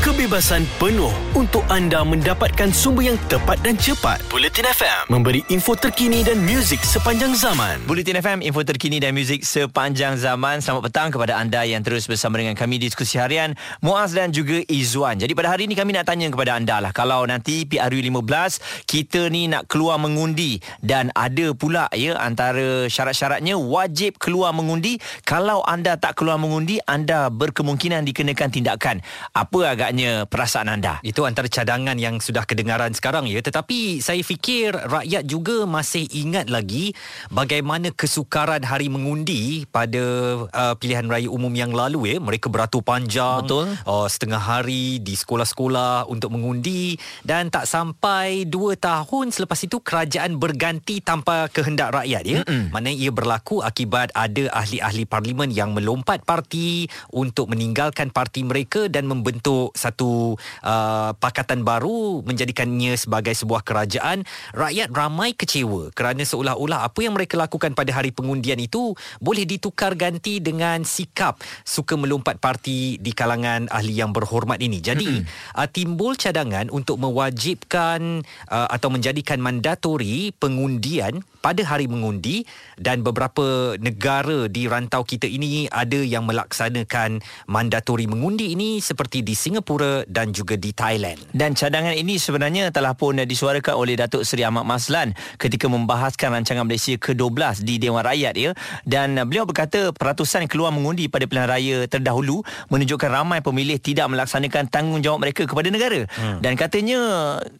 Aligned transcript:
kebebasan 0.00 0.64
penuh 0.80 1.12
untuk 1.36 1.60
anda 1.68 2.00
mendapatkan 2.00 2.72
sumber 2.72 3.12
yang 3.12 3.20
tepat 3.28 3.60
dan 3.60 3.76
cepat. 3.76 4.16
Bulletin 4.32 4.64
FM 4.64 5.12
memberi 5.12 5.44
info 5.52 5.76
terkini 5.76 6.24
dan 6.24 6.40
muzik 6.40 6.80
sepanjang 6.80 7.36
zaman. 7.36 7.84
Bulletin 7.84 8.16
FM, 8.16 8.40
info 8.40 8.64
terkini 8.64 8.96
dan 8.96 9.12
muzik 9.12 9.44
sepanjang 9.44 10.16
zaman. 10.16 10.64
Selamat 10.64 10.88
petang 10.88 11.12
kepada 11.12 11.36
anda 11.36 11.68
yang 11.68 11.84
terus 11.84 12.08
bersama 12.08 12.40
dengan 12.40 12.56
kami 12.56 12.80
di 12.80 12.88
diskusi 12.88 13.20
harian 13.20 13.52
Muaz 13.84 14.16
dan 14.16 14.32
juga 14.32 14.64
Izzuan. 14.72 15.20
Jadi 15.20 15.36
pada 15.36 15.52
hari 15.52 15.68
ini 15.68 15.76
kami 15.76 15.92
nak 15.92 16.08
tanya 16.08 16.32
kepada 16.32 16.56
anda 16.56 16.80
lah 16.80 16.96
kalau 16.96 17.28
nanti 17.28 17.68
PRU 17.68 18.00
15 18.00 18.88
kita 18.88 19.28
ni 19.28 19.52
nak 19.52 19.68
keluar 19.68 20.00
mengundi 20.00 20.64
dan 20.80 21.12
ada 21.12 21.52
pula 21.52 21.92
ya 21.92 22.16
antara 22.16 22.88
syarat-syaratnya 22.88 23.60
wajib 23.60 24.16
keluar 24.16 24.56
mengundi. 24.56 24.96
Kalau 25.28 25.60
anda 25.68 26.00
tak 26.00 26.16
keluar 26.16 26.40
mengundi, 26.40 26.80
anda 26.88 27.28
berkemungkinan 27.28 28.08
dikenakan 28.08 28.48
tindakan. 28.48 28.96
Apa 29.36 29.76
agak 29.76 29.89
agaknya 29.90 30.22
perasaan 30.30 30.70
anda? 30.70 31.02
Itu 31.02 31.26
antara 31.26 31.50
cadangan 31.50 31.98
yang 31.98 32.22
sudah 32.22 32.46
kedengaran 32.46 32.94
sekarang 32.94 33.26
ya. 33.26 33.42
Tetapi 33.42 33.98
saya 33.98 34.22
fikir 34.22 34.70
rakyat 34.70 35.26
juga 35.26 35.66
masih 35.66 36.06
ingat 36.14 36.46
lagi 36.46 36.94
bagaimana 37.26 37.90
kesukaran 37.90 38.62
hari 38.62 38.86
mengundi 38.86 39.66
pada 39.66 39.98
uh, 40.46 40.74
pilihan 40.78 41.10
raya 41.10 41.26
umum 41.26 41.50
yang 41.50 41.74
lalu 41.74 42.14
ya. 42.14 42.16
Mereka 42.22 42.46
beratur 42.46 42.86
panjang. 42.86 43.42
Betul. 43.42 43.74
Uh, 43.82 44.06
setengah 44.06 44.38
hari 44.38 45.02
di 45.02 45.18
sekolah-sekolah 45.18 46.06
untuk 46.06 46.30
mengundi. 46.38 46.94
Dan 47.26 47.50
tak 47.50 47.66
sampai 47.66 48.46
dua 48.46 48.78
tahun 48.78 49.34
selepas 49.34 49.58
itu 49.66 49.82
kerajaan 49.82 50.38
berganti 50.38 51.02
tanpa 51.02 51.50
kehendak 51.50 51.90
rakyat 51.90 52.22
ya. 52.22 52.46
Mm-mm. 52.46 52.70
Mana 52.70 52.94
ia 52.94 53.10
berlaku 53.10 53.58
akibat 53.58 54.14
ada 54.14 54.54
ahli-ahli 54.54 55.02
parlimen 55.02 55.50
yang 55.50 55.74
melompat 55.74 56.22
parti 56.22 56.86
untuk 57.10 57.50
meninggalkan 57.50 58.14
parti 58.14 58.46
mereka 58.46 58.86
dan 58.86 59.10
membentuk 59.10 59.74
satu 59.80 60.36
uh, 60.60 61.10
pakatan 61.16 61.64
baru 61.64 62.20
menjadikannya 62.20 63.00
sebagai 63.00 63.32
sebuah 63.32 63.64
kerajaan. 63.64 64.28
Rakyat 64.52 64.92
ramai 64.92 65.32
kecewa 65.32 65.88
kerana 65.96 66.20
seolah-olah 66.20 66.84
apa 66.84 67.00
yang 67.00 67.16
mereka 67.16 67.40
lakukan 67.40 67.72
pada 67.72 67.96
hari 67.96 68.12
pengundian 68.12 68.60
itu 68.60 68.92
boleh 69.24 69.48
ditukar 69.48 69.96
ganti 69.96 70.44
dengan 70.44 70.84
sikap 70.84 71.40
suka 71.64 71.96
melompat 71.96 72.36
parti 72.36 73.00
di 73.00 73.16
kalangan 73.16 73.70
ahli 73.72 73.96
yang 73.96 74.12
berhormat 74.12 74.60
ini. 74.60 74.84
Jadi 74.84 75.24
uh, 75.56 75.68
timbul 75.70 76.18
cadangan 76.18 76.68
untuk 76.68 77.00
mewajibkan 77.00 78.20
uh, 78.52 78.68
atau 78.68 78.92
menjadikan 78.92 79.40
mandatori 79.40 80.34
pengundian 80.36 81.22
pada 81.40 81.62
hari 81.64 81.86
mengundi 81.86 82.44
dan 82.76 83.00
beberapa 83.00 83.78
negara 83.80 84.50
di 84.50 84.66
rantau 84.66 85.06
kita 85.06 85.24
ini 85.24 85.70
ada 85.70 85.96
yang 85.96 86.26
melaksanakan 86.26 87.24
mandatori 87.46 88.04
mengundi 88.10 88.52
ini 88.52 88.82
seperti 88.82 89.22
di 89.22 89.32
Singapura 89.32 89.69
dan 90.10 90.34
juga 90.34 90.58
di 90.58 90.74
Thailand. 90.74 91.16
Dan 91.30 91.54
cadangan 91.54 91.94
ini 91.94 92.18
sebenarnya 92.18 92.74
telah 92.74 92.98
pun 92.98 93.22
disuarakan 93.22 93.78
oleh 93.78 93.94
Datuk 93.94 94.26
Seri 94.26 94.42
Ahmad 94.42 94.66
Maslan 94.66 95.14
ketika 95.38 95.70
membahaskan 95.70 96.34
rancangan 96.34 96.66
Malaysia 96.66 96.98
ke-12 96.98 97.62
di 97.62 97.78
Dewan 97.78 98.02
Rakyat 98.02 98.34
ya. 98.34 98.50
Dan 98.82 99.14
beliau 99.30 99.46
berkata 99.46 99.94
peratusan 99.94 100.50
keluar 100.50 100.74
mengundi 100.74 101.06
pada 101.06 101.30
pilihan 101.30 101.46
raya 101.46 101.76
terdahulu 101.86 102.42
menunjukkan 102.74 103.10
ramai 103.10 103.38
pemilih 103.38 103.78
tidak 103.78 104.10
melaksanakan 104.10 104.66
tanggungjawab 104.66 105.22
mereka 105.22 105.46
kepada 105.46 105.70
negara. 105.70 106.04
Hmm. 106.18 106.42
Dan 106.42 106.58
katanya 106.58 107.00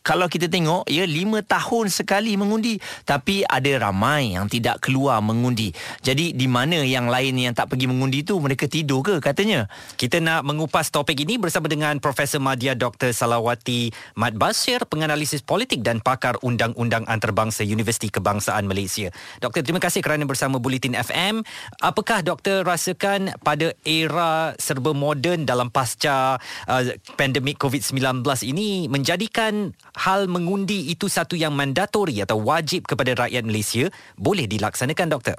kalau 0.03 0.27
kita 0.27 0.51
tengok 0.51 0.91
ya 0.91 1.07
5 1.07 1.47
tahun 1.47 1.87
sekali 1.87 2.35
mengundi 2.35 2.83
tapi 3.07 3.47
ada 3.47 3.61
ada 3.61 3.93
ramai 3.93 4.33
yang 4.35 4.49
tidak 4.49 4.81
keluar 4.81 5.21
mengundi. 5.21 5.71
Jadi 6.01 6.33
di 6.33 6.49
mana 6.49 6.81
yang 6.81 7.13
lain 7.13 7.37
yang 7.37 7.53
tak 7.53 7.69
pergi 7.69 7.87
mengundi 7.87 8.25
tu 8.25 8.41
mereka 8.41 8.65
tidur 8.65 9.05
ke 9.05 9.21
katanya? 9.21 9.69
Kita 10.01 10.19
nak 10.19 10.49
mengupas 10.49 10.89
topik 10.89 11.21
ini 11.21 11.37
bersama 11.37 11.69
dengan 11.69 12.00
Profesor 12.01 12.41
Madya 12.41 12.73
Dr. 12.73 13.13
Salawati 13.13 13.93
Mat 14.17 14.35
Basir, 14.35 14.83
penganalisis 14.89 15.45
politik 15.45 15.85
dan 15.85 16.01
pakar 16.01 16.41
undang-undang 16.41 17.05
antarabangsa 17.07 17.63
Universiti 17.63 18.09
Kebangsaan 18.09 18.65
Malaysia. 18.65 19.13
Doktor, 19.39 19.61
terima 19.61 19.79
kasih 19.79 20.01
kerana 20.01 20.25
bersama 20.25 20.57
Bulletin 20.57 20.97
FM. 20.97 21.45
Apakah 21.85 22.25
doktor 22.25 22.65
rasakan 22.65 23.37
pada 23.45 23.77
era 23.85 24.57
serba 24.57 24.97
moden 24.97 25.45
dalam 25.45 25.69
pasca 25.69 26.41
uh, 26.67 26.83
pandemik 27.21 27.61
COVID-19 27.61 28.25
ini 28.49 28.89
menjadikan 28.89 29.77
hal 30.01 30.27
mengundi 30.27 30.89
itu 30.89 31.07
satu 31.07 31.37
yang 31.37 31.53
mandatori 31.53 32.25
atau 32.25 32.41
wajib 32.41 32.89
kepada 32.89 33.29
rakyat 33.29 33.45
Malaysia 33.45 33.93
boleh 34.17 34.49
dilaksanakan 34.49 35.09
doktor? 35.13 35.39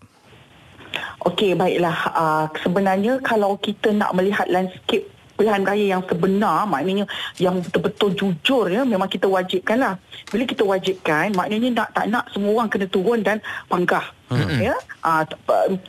Okey 1.21 1.53
baiklah 1.53 1.97
uh, 2.17 2.45
sebenarnya 2.65 3.21
kalau 3.21 3.55
kita 3.61 3.93
nak 3.93 4.11
melihat 4.17 4.49
landscape 4.49 5.07
pilihan 5.41 5.65
raya 5.65 5.97
yang 5.97 6.05
sebenar 6.05 6.69
maknanya 6.69 7.09
yang 7.41 7.57
betul-betul 7.65 8.13
jujur 8.13 8.69
ya 8.69 8.85
memang 8.85 9.09
kita 9.09 9.25
wajibkanlah. 9.25 9.97
Bila 10.29 10.45
kita 10.45 10.61
wajibkan 10.61 11.33
maknanya 11.33 11.81
nak 11.81 11.89
tak 11.97 12.05
nak 12.13 12.29
semua 12.29 12.61
orang 12.61 12.69
kena 12.69 12.85
turun 12.85 13.25
dan 13.25 13.41
panggah 13.65 14.20
mm-hmm. 14.37 14.61
ya? 14.63 14.75
Uh, 15.01 15.23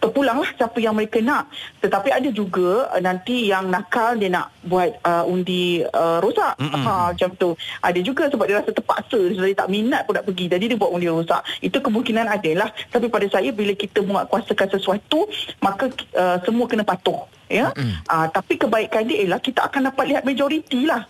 terpulanglah 0.00 0.50
siapa 0.56 0.78
yang 0.82 0.96
mereka 0.96 1.22
nak. 1.22 1.48
Tetapi 1.78 2.08
ada 2.10 2.28
juga 2.32 2.90
uh, 2.90 3.02
nanti 3.02 3.48
yang 3.50 3.68
nakal 3.70 4.18
dia 4.18 4.32
nak 4.32 4.50
buat 4.66 4.98
uh, 5.06 5.24
undi 5.28 5.82
uh, 5.86 6.18
rosak. 6.18 6.58
Mm-hmm. 6.58 6.84
ha 6.84 6.92
macam 7.12 7.30
tu. 7.38 7.50
Ada 7.80 8.00
juga 8.02 8.26
sebab 8.26 8.44
dia 8.48 8.58
rasa 8.60 8.70
terpaksa 8.74 9.18
dia 9.18 9.54
tak 9.54 9.70
minat 9.70 10.04
pun 10.04 10.18
nak 10.18 10.26
pergi. 10.26 10.50
Jadi 10.50 10.64
dia 10.74 10.78
buat 10.78 10.90
undi 10.92 11.06
rosak. 11.08 11.42
Itu 11.62 11.78
kemungkinan 11.78 12.26
ada 12.26 12.50
lah 12.56 12.68
tapi 12.90 13.06
pada 13.08 13.26
saya 13.30 13.50
bila 13.54 13.72
kita 13.72 14.02
menguatkuasakan 14.02 14.68
sesuatu 14.78 15.28
maka 15.62 15.90
uh, 16.16 16.36
semua 16.42 16.66
kena 16.66 16.82
patuh. 16.82 17.24
Ya? 17.52 17.68
Mm-hmm. 17.76 18.08
uh, 18.08 18.26
tapi 18.32 18.56
kebaikan 18.56 19.04
dia 19.04 19.28
ialah 19.28 19.40
kita 19.40 19.68
akan 19.68 19.92
dapat 19.92 20.04
lihat 20.08 20.22
majoriti 20.24 20.88
lah 20.88 21.04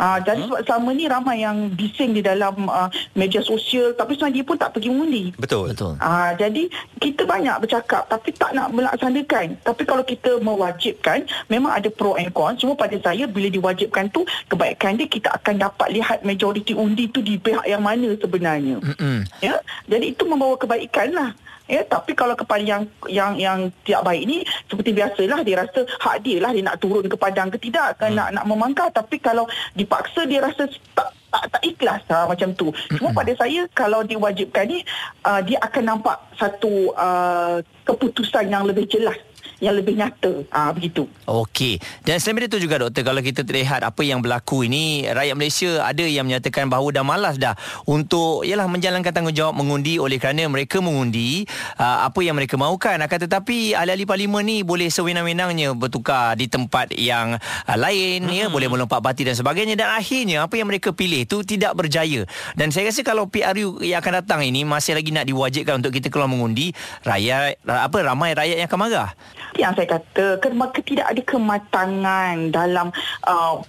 Uh, 0.00 0.16
jadi 0.24 0.40
hmm? 0.40 0.48
sebab 0.48 0.60
selama 0.64 0.88
ni 0.96 1.04
ramai 1.04 1.44
yang 1.44 1.68
bising 1.76 2.16
di 2.16 2.24
dalam 2.24 2.56
uh, 2.72 2.88
media 3.12 3.44
sosial 3.44 3.92
tapi 3.92 4.16
sebenarnya 4.16 4.36
dia 4.40 4.48
pun 4.48 4.56
tak 4.56 4.72
pergi 4.72 4.88
mengundi. 4.88 5.24
Betul. 5.36 5.76
Betul. 5.76 6.00
Uh, 6.00 6.32
jadi 6.40 6.72
kita 6.96 7.28
banyak 7.28 7.56
bercakap 7.60 8.08
tapi 8.08 8.32
tak 8.32 8.56
nak 8.56 8.72
melaksanakan. 8.72 9.60
Tapi 9.60 9.82
kalau 9.84 10.00
kita 10.00 10.40
mewajibkan 10.40 11.28
memang 11.52 11.76
ada 11.76 11.92
pro 11.92 12.16
and 12.16 12.32
con. 12.32 12.56
Cuma 12.56 12.72
pada 12.72 12.96
saya 12.96 13.28
bila 13.28 13.52
diwajibkan 13.52 14.08
tu 14.08 14.24
kebaikan 14.48 14.96
dia 14.96 15.04
kita 15.04 15.36
akan 15.36 15.60
dapat 15.60 15.92
lihat 15.92 16.24
majoriti 16.24 16.72
undi 16.72 17.04
tu 17.12 17.20
di 17.20 17.36
pihak 17.36 17.68
yang 17.68 17.84
mana 17.84 18.16
sebenarnya. 18.16 18.80
Hmm. 18.80 19.28
Ya. 19.44 19.60
Jadi 19.84 20.16
itu 20.16 20.24
membawa 20.24 20.56
kebaikan 20.56 21.12
lah. 21.12 21.36
Ya, 21.70 21.86
tapi 21.86 22.18
kalau 22.18 22.34
kepada 22.34 22.58
yang 22.58 22.82
yang 23.06 23.38
yang 23.38 23.58
tidak 23.86 24.02
baik 24.02 24.26
ini 24.26 24.42
seperti 24.66 24.90
biasalah 24.90 25.46
dia 25.46 25.62
rasa 25.62 25.86
hak 25.86 26.26
dia 26.26 26.42
lah 26.42 26.50
dia 26.50 26.66
nak 26.66 26.82
turun 26.82 27.06
ke 27.06 27.14
padang 27.14 27.46
ke 27.46 27.62
tidak 27.62 27.94
kan 28.02 28.10
hmm. 28.10 28.18
nak 28.18 28.28
nak 28.34 28.44
memangkah 28.50 28.90
tapi 28.90 29.22
kalau 29.22 29.46
dipaksa 29.78 30.26
dia 30.26 30.42
rasa 30.42 30.66
tak 30.98 31.14
tak, 31.30 31.46
tak 31.46 31.62
ikhlas 31.62 32.02
ha, 32.10 32.26
macam 32.26 32.50
tu. 32.58 32.74
Cuma 32.98 33.14
hmm. 33.14 33.18
pada 33.22 33.32
saya 33.38 33.62
kalau 33.70 34.02
diwajibkan 34.02 34.66
ni 34.66 34.82
uh, 35.22 35.38
dia 35.46 35.62
akan 35.62 35.94
nampak 35.94 36.18
satu 36.34 36.90
uh, 36.98 37.62
keputusan 37.86 38.50
yang 38.50 38.66
lebih 38.66 38.90
jelas 38.90 39.14
yang 39.60 39.76
lebih 39.76 39.94
nyata 39.94 40.44
ha, 40.50 40.72
begitu. 40.72 41.04
Okey. 41.28 41.78
Dan 42.02 42.16
selain 42.18 42.48
itu 42.48 42.56
juga 42.56 42.80
doktor 42.80 43.04
kalau 43.04 43.20
kita 43.20 43.44
terlihat 43.44 43.84
apa 43.84 44.00
yang 44.02 44.24
berlaku 44.24 44.64
ini 44.64 45.04
rakyat 45.12 45.36
Malaysia 45.36 45.70
ada 45.84 46.04
yang 46.04 46.24
menyatakan 46.24 46.72
bahawa 46.72 46.88
dah 46.90 47.04
malas 47.04 47.36
dah 47.36 47.54
untuk 47.84 48.42
ialah 48.42 48.66
menjalankan 48.66 49.12
tanggungjawab 49.12 49.52
mengundi 49.52 50.00
oleh 50.00 50.16
kerana 50.16 50.48
mereka 50.48 50.80
mengundi 50.80 51.44
uh, 51.76 52.08
apa 52.08 52.20
yang 52.24 52.34
mereka 52.34 52.56
mahukan 52.56 52.96
akan 53.04 53.18
tetapi 53.28 53.76
ahli-ahli 53.76 54.08
parlimen 54.08 54.42
ni 54.42 54.56
boleh 54.64 54.88
sewenang-wenangnya 54.88 55.76
bertukar 55.76 56.34
di 56.40 56.48
tempat 56.48 56.96
yang 56.96 57.36
uh, 57.36 57.76
lain 57.76 58.24
ya, 58.32 58.48
hmm. 58.48 58.48
ya 58.48 58.52
boleh 58.52 58.68
melompat 58.72 59.04
parti 59.04 59.28
dan 59.28 59.36
sebagainya 59.36 59.76
dan 59.76 59.92
akhirnya 59.92 60.48
apa 60.48 60.56
yang 60.56 60.66
mereka 60.72 60.96
pilih 60.96 61.28
tu 61.28 61.44
tidak 61.44 61.76
berjaya. 61.76 62.24
Dan 62.56 62.72
saya 62.72 62.88
rasa 62.88 63.04
kalau 63.04 63.28
PRU 63.28 63.84
yang 63.84 64.00
akan 64.00 64.24
datang 64.24 64.40
ini 64.40 64.64
masih 64.64 64.96
lagi 64.96 65.12
nak 65.12 65.28
diwajibkan 65.28 65.84
untuk 65.84 65.92
kita 65.92 66.08
keluar 66.08 66.32
mengundi 66.32 66.72
rakyat 67.04 67.60
apa 67.68 67.96
ramai 68.00 68.32
rakyat 68.32 68.56
yang 68.64 68.68
akan 68.68 68.80
marah 68.80 69.10
yang 69.58 69.72
saya 69.74 69.98
kata 69.98 70.38
tidak 70.84 71.06
ada 71.10 71.22
kematangan 71.24 72.34
dalam 72.52 72.92
uh, 73.26 73.62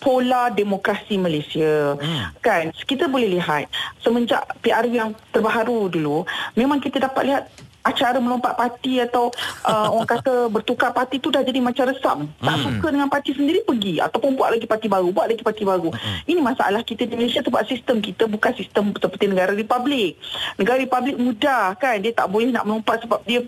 pola 0.00 0.48
demokrasi 0.48 1.20
Malaysia 1.20 1.94
hmm. 2.00 2.40
kan 2.40 2.72
kita 2.88 3.06
boleh 3.06 3.36
lihat 3.36 3.68
semenjak 4.00 4.40
PRU 4.64 4.90
yang 4.90 5.12
terbaru 5.30 5.92
dulu 5.92 6.24
memang 6.56 6.80
kita 6.80 7.04
dapat 7.04 7.22
lihat 7.28 7.44
acara 7.80 8.20
melompat 8.20 8.56
parti 8.56 9.00
atau 9.00 9.32
uh, 9.64 9.88
orang 9.94 10.08
kata 10.08 10.52
bertukar 10.52 10.92
parti 10.92 11.16
tu 11.22 11.32
dah 11.32 11.40
jadi 11.40 11.60
macam 11.60 11.88
resam. 11.88 12.18
Tak 12.40 12.56
hmm. 12.56 12.64
suka 12.64 12.86
dengan 12.92 13.08
parti 13.08 13.32
sendiri 13.32 13.64
pergi 13.64 14.00
ataupun 14.00 14.36
buat 14.36 14.52
lagi 14.52 14.66
parti 14.68 14.86
baru, 14.86 15.08
buat 15.12 15.26
lagi 15.28 15.42
parti 15.44 15.64
baru. 15.64 15.88
Hmm. 15.92 16.18
Ini 16.28 16.40
masalah 16.40 16.84
kita 16.84 17.08
di 17.08 17.14
Malaysia 17.16 17.40
sebab 17.40 17.62
sistem 17.64 18.04
kita 18.04 18.28
bukan 18.28 18.52
sistem 18.56 18.92
seperti 18.92 19.24
negara 19.28 19.52
republik. 19.56 20.20
Negara 20.60 20.78
republik 20.80 21.16
mudah 21.16 21.76
kan 21.76 22.00
dia 22.00 22.12
tak 22.12 22.28
boleh 22.28 22.52
nak 22.52 22.68
melompat 22.68 23.04
sebab 23.04 23.24
dia 23.24 23.44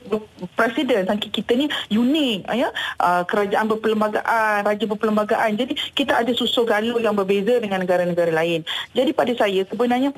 presiden 0.57 1.05
saking 1.09 1.33
kita 1.33 1.53
ni 1.57 1.67
unik 1.93 2.49
ya. 2.57 2.69
Uh, 2.97 3.23
kerajaan 3.29 3.69
berperlembagaan, 3.69 4.65
raja 4.65 4.85
berperlembagaan. 4.89 5.57
Jadi 5.61 5.77
kita 5.93 6.25
ada 6.25 6.33
susu 6.33 6.65
galuh 6.65 6.99
yang 6.99 7.13
berbeza 7.13 7.61
dengan 7.61 7.85
negara-negara 7.85 8.33
lain. 8.33 8.65
Jadi 8.97 9.11
pada 9.13 9.33
saya 9.37 9.65
sebenarnya 9.69 10.13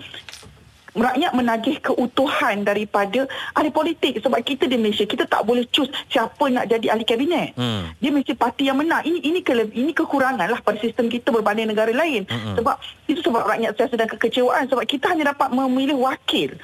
rakyat 0.94 1.32
menagih 1.35 1.76
keutuhan 1.82 2.62
daripada 2.62 3.26
ahli 3.58 3.70
politik 3.75 4.23
sebab 4.23 4.38
kita 4.46 4.70
di 4.70 4.79
Malaysia 4.79 5.02
kita 5.02 5.26
tak 5.26 5.43
boleh 5.43 5.67
choose 5.75 5.91
siapa 6.06 6.46
nak 6.50 6.70
jadi 6.70 6.94
ahli 6.94 7.02
kabinet. 7.02 7.58
Hmm. 7.58 7.91
Dia 7.99 8.11
mesti 8.14 8.32
parti 8.38 8.70
yang 8.70 8.79
menang. 8.79 9.02
Ini 9.02 9.19
ini 9.26 9.41
kele, 9.43 9.67
ini 9.75 9.91
kekurangan 9.91 10.46
lah 10.46 10.61
pada 10.62 10.79
sistem 10.79 11.11
kita 11.11 11.35
berbanding 11.35 11.70
negara 11.70 11.91
lain. 11.91 12.23
Hmm. 12.31 12.55
Sebab 12.55 12.76
itu 13.11 13.20
sebab 13.26 13.43
rakyat 13.43 13.75
saya 13.75 13.88
sedang 13.91 14.08
kekecewaan 14.11 14.64
sebab 14.70 14.85
kita 14.87 15.11
hanya 15.11 15.35
dapat 15.35 15.50
memilih 15.50 15.99
wakil 15.99 16.55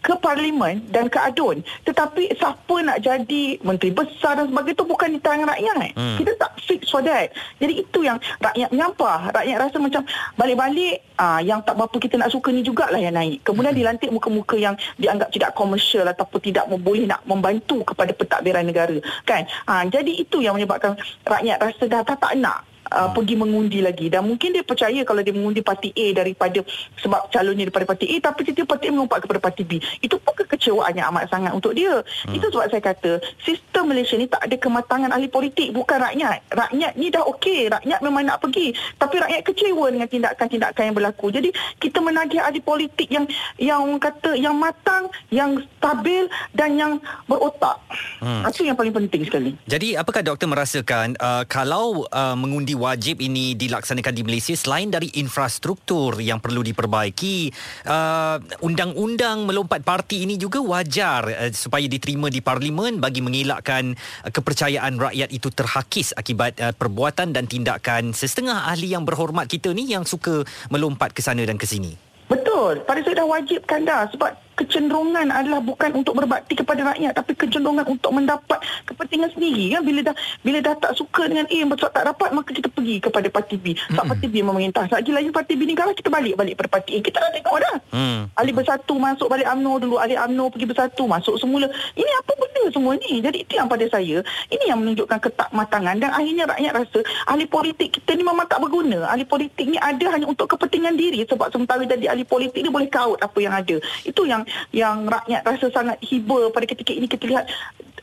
ke 0.00 0.16
parlimen 0.18 0.80
dan 0.88 1.06
ke 1.12 1.20
adun. 1.20 1.60
Tetapi 1.84 2.32
siapa 2.36 2.74
nak 2.80 3.04
jadi 3.04 3.60
menteri 3.60 3.92
besar 3.92 4.40
dan 4.40 4.48
sebagainya 4.48 4.76
itu 4.80 4.84
bukan 4.88 5.08
di 5.12 5.20
tangan 5.20 5.46
rakyat 5.48 5.92
hmm. 5.96 6.16
kita 6.20 6.32
tak 6.40 6.52
fix 6.64 6.88
for 6.88 7.04
that. 7.04 7.32
Jadi 7.60 7.84
itu 7.84 8.00
yang 8.04 8.16
rakyat 8.40 8.68
menyampah. 8.72 9.32
Rakyat 9.32 9.56
rasa 9.60 9.76
macam 9.76 10.02
balik-balik 10.40 11.04
aa, 11.20 11.38
ah, 11.38 11.40
yang 11.44 11.60
tak 11.60 11.76
berapa 11.76 11.96
kita 12.00 12.16
nak 12.16 12.32
suka 12.32 12.48
ni 12.50 12.64
jugalah 12.64 12.98
yang 12.98 13.14
naik. 13.14 13.44
Kemudian 13.44 13.76
hmm. 13.76 13.80
dilantik 13.80 14.10
muka-muka 14.10 14.56
yang 14.56 14.74
dianggap 14.96 15.28
tidak 15.30 15.52
komersial 15.52 16.08
ataupun 16.08 16.40
tidak 16.40 16.64
boleh 16.70 17.04
nak 17.04 17.20
membantu 17.28 17.84
kepada 17.84 18.16
pentadbiran 18.16 18.64
negara. 18.64 18.96
Kan? 19.28 19.44
Aa, 19.68 19.82
ah, 19.82 19.84
jadi 19.84 20.12
itu 20.16 20.40
yang 20.40 20.56
menyebabkan 20.56 20.96
rakyat 21.28 21.58
rasa 21.60 21.84
dah 21.84 22.00
tak, 22.02 22.18
tak 22.18 22.34
nak 22.40 22.69
uh, 22.90 23.08
hmm. 23.08 23.12
pergi 23.16 23.34
mengundi 23.38 23.78
lagi. 23.80 24.06
Dan 24.10 24.26
mungkin 24.26 24.52
dia 24.52 24.66
percaya 24.66 25.00
kalau 25.06 25.22
dia 25.22 25.32
mengundi 25.32 25.62
parti 25.62 25.94
A 25.94 26.06
daripada 26.12 26.60
sebab 27.00 27.30
calonnya 27.30 27.70
daripada 27.70 27.86
parti 27.94 28.06
A 28.10 28.16
tapi 28.20 28.50
tiba 28.50 28.66
parti 28.66 28.90
A 28.90 28.90
melompat 28.92 29.24
kepada 29.24 29.40
parti 29.40 29.62
B. 29.62 29.78
Itu 30.02 30.18
pun 30.18 30.34
kekecewaan 30.34 30.92
yang 30.94 31.14
amat 31.14 31.30
sangat 31.30 31.54
untuk 31.54 31.72
dia. 31.72 32.02
Hmm. 32.26 32.34
itu 32.36 32.46
sebab 32.50 32.66
saya 32.68 32.82
kata 32.82 33.22
sistem 33.42 33.94
Malaysia 33.94 34.14
ni 34.18 34.26
tak 34.26 34.42
ada 34.44 34.56
kematangan 34.58 35.10
ahli 35.14 35.30
politik. 35.30 35.72
Bukan 35.72 35.98
rakyat. 35.98 36.38
Rakyat 36.50 36.92
ni 36.98 37.06
dah 37.08 37.24
okey. 37.36 37.70
Rakyat 37.70 37.98
memang 38.02 38.22
nak 38.26 38.38
pergi. 38.42 38.74
Tapi 38.98 39.16
rakyat 39.22 39.42
kecewa 39.46 39.86
dengan 39.88 40.08
tindakan-tindakan 40.10 40.82
yang 40.90 40.96
berlaku. 40.96 41.26
Jadi 41.30 41.48
kita 41.78 41.98
menagih 42.02 42.42
ahli 42.42 42.60
politik 42.60 43.08
yang 43.08 43.24
yang 43.56 43.96
kata 43.96 44.34
yang 44.34 44.56
matang 44.58 45.06
yang 45.30 45.60
stabil 45.78 46.26
dan 46.52 46.76
yang 46.76 46.92
berotak. 47.30 47.78
Hmm. 48.20 48.44
itu 48.44 48.66
yang 48.66 48.76
paling 48.76 48.92
penting 48.92 49.24
sekali. 49.24 49.50
Jadi 49.64 49.96
apakah 49.96 50.20
doktor 50.20 50.50
merasakan 50.50 51.16
uh, 51.16 51.44
kalau 51.48 52.04
uh, 52.12 52.36
mengundi 52.36 52.76
wajib 52.80 53.20
ini 53.20 53.52
dilaksanakan 53.52 54.16
di 54.16 54.22
Malaysia 54.24 54.56
selain 54.56 54.88
dari 54.88 55.12
infrastruktur 55.20 56.16
yang 56.24 56.40
perlu 56.40 56.64
diperbaiki. 56.64 57.52
Uh, 57.84 58.40
undang-undang 58.64 59.44
melompat 59.44 59.84
parti 59.84 60.24
ini 60.24 60.40
juga 60.40 60.64
wajar 60.64 61.28
uh, 61.28 61.52
supaya 61.52 61.84
diterima 61.84 62.32
di 62.32 62.40
parlimen 62.40 62.96
bagi 62.96 63.20
mengelakkan 63.20 63.92
uh, 63.92 64.30
kepercayaan 64.32 64.96
rakyat 64.96 65.28
itu 65.28 65.52
terhakis 65.52 66.16
akibat 66.16 66.56
uh, 66.64 66.72
perbuatan 66.72 67.36
dan 67.36 67.44
tindakan 67.44 68.16
setengah 68.16 68.64
ahli 68.64 68.96
yang 68.96 69.04
berhormat 69.04 69.44
kita 69.44 69.76
ni 69.76 69.92
yang 69.92 70.08
suka 70.08 70.48
melompat 70.72 71.12
ke 71.12 71.20
sana 71.20 71.44
dan 71.44 71.60
ke 71.60 71.68
sini. 71.68 71.92
Betul. 72.30 72.80
Pada 72.86 73.02
saya 73.02 73.20
dah 73.20 73.28
wajibkan 73.28 73.82
dah 73.82 74.06
sebab 74.14 74.30
kecenderungan 74.60 75.32
adalah 75.32 75.64
bukan 75.64 75.90
untuk 75.96 76.12
berbakti 76.20 76.52
kepada 76.52 76.92
rakyat 76.92 77.16
tapi 77.16 77.32
kecenderungan 77.32 77.88
untuk 77.88 78.12
mendapat 78.12 78.60
kepentingan 78.84 79.32
sendiri. 79.32 79.72
Kan 79.72 79.82
bila 79.88 80.00
dah 80.12 80.16
bila 80.44 80.58
dah 80.60 80.74
tak 80.76 80.92
suka 81.00 81.24
dengan 81.24 81.48
A 81.48 81.58
sebab 81.64 81.78
tak 81.80 82.04
dapat 82.04 82.28
maka 82.36 82.50
kita 82.52 82.68
pergi 82.68 82.96
kepada 83.00 83.28
parti 83.32 83.56
B. 83.56 83.72
Sebab 83.72 83.88
mm-hmm. 83.88 84.10
parti 84.12 84.26
B 84.28 84.34
memerintah. 84.44 84.84
Lagi 84.92 85.10
lagi 85.16 85.30
parti 85.32 85.52
B 85.56 85.60
ni 85.64 85.72
kalau 85.72 85.96
kita 85.96 86.12
balik 86.12 86.36
balik 86.36 86.54
pada 86.60 86.68
parti 86.68 86.90
A. 86.96 86.98
Kita 87.00 87.16
dah 87.16 87.30
tengok 87.32 87.56
dah. 87.56 87.76
Mm. 87.90 88.20
ahli 88.38 88.52
bersatu 88.54 88.94
masuk 89.02 89.26
balik 89.26 89.50
UMNO 89.50 89.72
dulu 89.82 89.96
ahli 89.98 90.14
UMNO 90.14 90.52
pergi 90.52 90.66
bersatu 90.68 91.02
masuk 91.08 91.34
semula. 91.40 91.66
Ini 91.96 92.10
apa 92.20 92.32
benda 92.36 92.62
semua 92.70 92.92
ni? 93.00 93.18
Jadi 93.18 93.42
itu 93.42 93.52
yang 93.56 93.66
pada 93.66 93.82
saya 93.88 94.22
ini 94.50 94.64
yang 94.68 94.78
menunjukkan 94.82 95.18
ketak 95.18 95.50
matangan 95.50 95.96
dan 95.98 96.10
akhirnya 96.12 96.44
rakyat 96.46 96.72
rasa 96.74 96.98
ahli 97.26 97.46
politik 97.46 97.98
kita 97.98 98.14
ni 98.14 98.22
memang 98.22 98.46
tak 98.46 98.60
berguna. 98.62 99.06
Ahli 99.08 99.24
politik 99.24 99.66
ni 99.66 99.78
ada 99.80 100.06
hanya 100.12 100.26
untuk 100.26 100.50
kepentingan 100.50 100.94
diri 100.94 101.24
sebab 101.26 101.50
sementara 101.50 101.82
jadi 101.86 102.12
ahli 102.12 102.26
politik 102.26 102.60
ni 102.62 102.70
boleh 102.70 102.90
kaut 102.90 103.18
apa 103.22 103.38
yang 103.40 103.54
ada. 103.54 103.76
Itu 104.04 104.26
yang 104.26 104.46
yang 104.70 105.06
rakyat 105.06 105.42
rasa 105.44 105.66
sangat 105.72 105.98
hiba 106.04 106.50
pada 106.50 106.66
ketika 106.66 106.92
ini 106.94 107.06
kita 107.06 107.24
lihat 107.26 107.44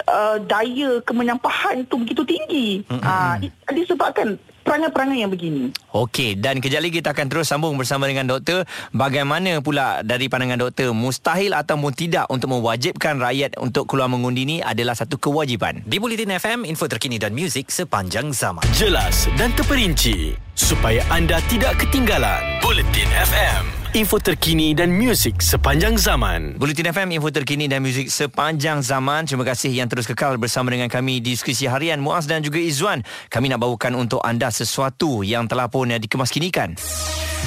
uh, 0.08 0.38
daya 0.42 1.02
kemenyampahan 1.04 1.84
itu 1.84 1.96
begitu 2.00 2.22
tinggi. 2.24 2.68
Mm-hmm. 2.88 3.04
Uh, 3.04 3.36
disebabkan 3.74 4.40
perangai-perangai 4.68 5.24
yang 5.24 5.32
begini. 5.32 5.72
Okey, 5.96 6.36
dan 6.36 6.60
kejap 6.60 6.84
lagi 6.84 7.00
kita 7.00 7.16
akan 7.16 7.32
terus 7.32 7.48
sambung 7.48 7.80
bersama 7.80 8.04
dengan 8.12 8.28
doktor. 8.28 8.68
Bagaimana 8.92 9.64
pula 9.64 10.04
dari 10.04 10.28
pandangan 10.28 10.60
doktor, 10.60 10.92
mustahil 10.92 11.56
ataupun 11.56 11.96
tidak 11.96 12.28
untuk 12.28 12.52
mewajibkan 12.52 13.16
rakyat 13.16 13.56
untuk 13.64 13.88
keluar 13.88 14.12
mengundi 14.12 14.44
ini 14.44 14.58
adalah 14.60 14.94
satu 14.94 15.16
kewajipan. 15.16 15.88
Di 15.88 16.04
Bulletin 16.04 16.36
FM, 16.36 16.68
info 16.68 16.92
terkini 16.92 17.16
dan 17.16 17.32
muzik 17.32 17.72
sepanjang 17.72 18.36
zaman. 18.36 18.68
Jelas 18.76 19.32
dan 19.40 19.56
terperinci 19.56 20.36
supaya 20.60 21.00
anda 21.08 21.40
tidak 21.48 21.80
ketinggalan. 21.80 22.44
Bulletin 22.60 23.08
FM 23.08 23.77
info 23.96 24.20
terkini 24.20 24.76
dan 24.76 24.92
muzik 24.92 25.40
sepanjang 25.40 25.96
zaman. 25.96 26.60
Bulletin 26.60 26.92
FM, 26.92 27.16
info 27.16 27.32
terkini 27.32 27.72
dan 27.72 27.80
muzik 27.80 28.12
sepanjang 28.12 28.84
zaman. 28.84 29.24
Terima 29.24 29.48
kasih 29.48 29.72
yang 29.72 29.88
terus 29.88 30.10
kekal 30.10 30.36
bersama 30.36 30.74
dengan 30.74 30.92
kami 30.92 31.24
di 31.24 31.38
diskusi 31.38 31.70
harian 31.70 32.02
Muaz 32.02 32.28
dan 32.28 32.44
juga 32.44 32.60
Izwan. 32.60 33.06
Kami 33.32 33.48
nak 33.48 33.64
bawakan 33.64 33.96
untuk 33.96 34.20
anda 34.26 34.52
sesuatu 34.52 35.24
yang 35.24 35.48
telah 35.48 35.72
pun 35.72 35.94
dikemaskinikan. 35.94 36.76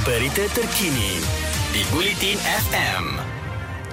Berita 0.06 0.44
terkini 0.56 1.20
di 1.76 1.82
Bulletin 1.92 2.38
FM. 2.40 3.39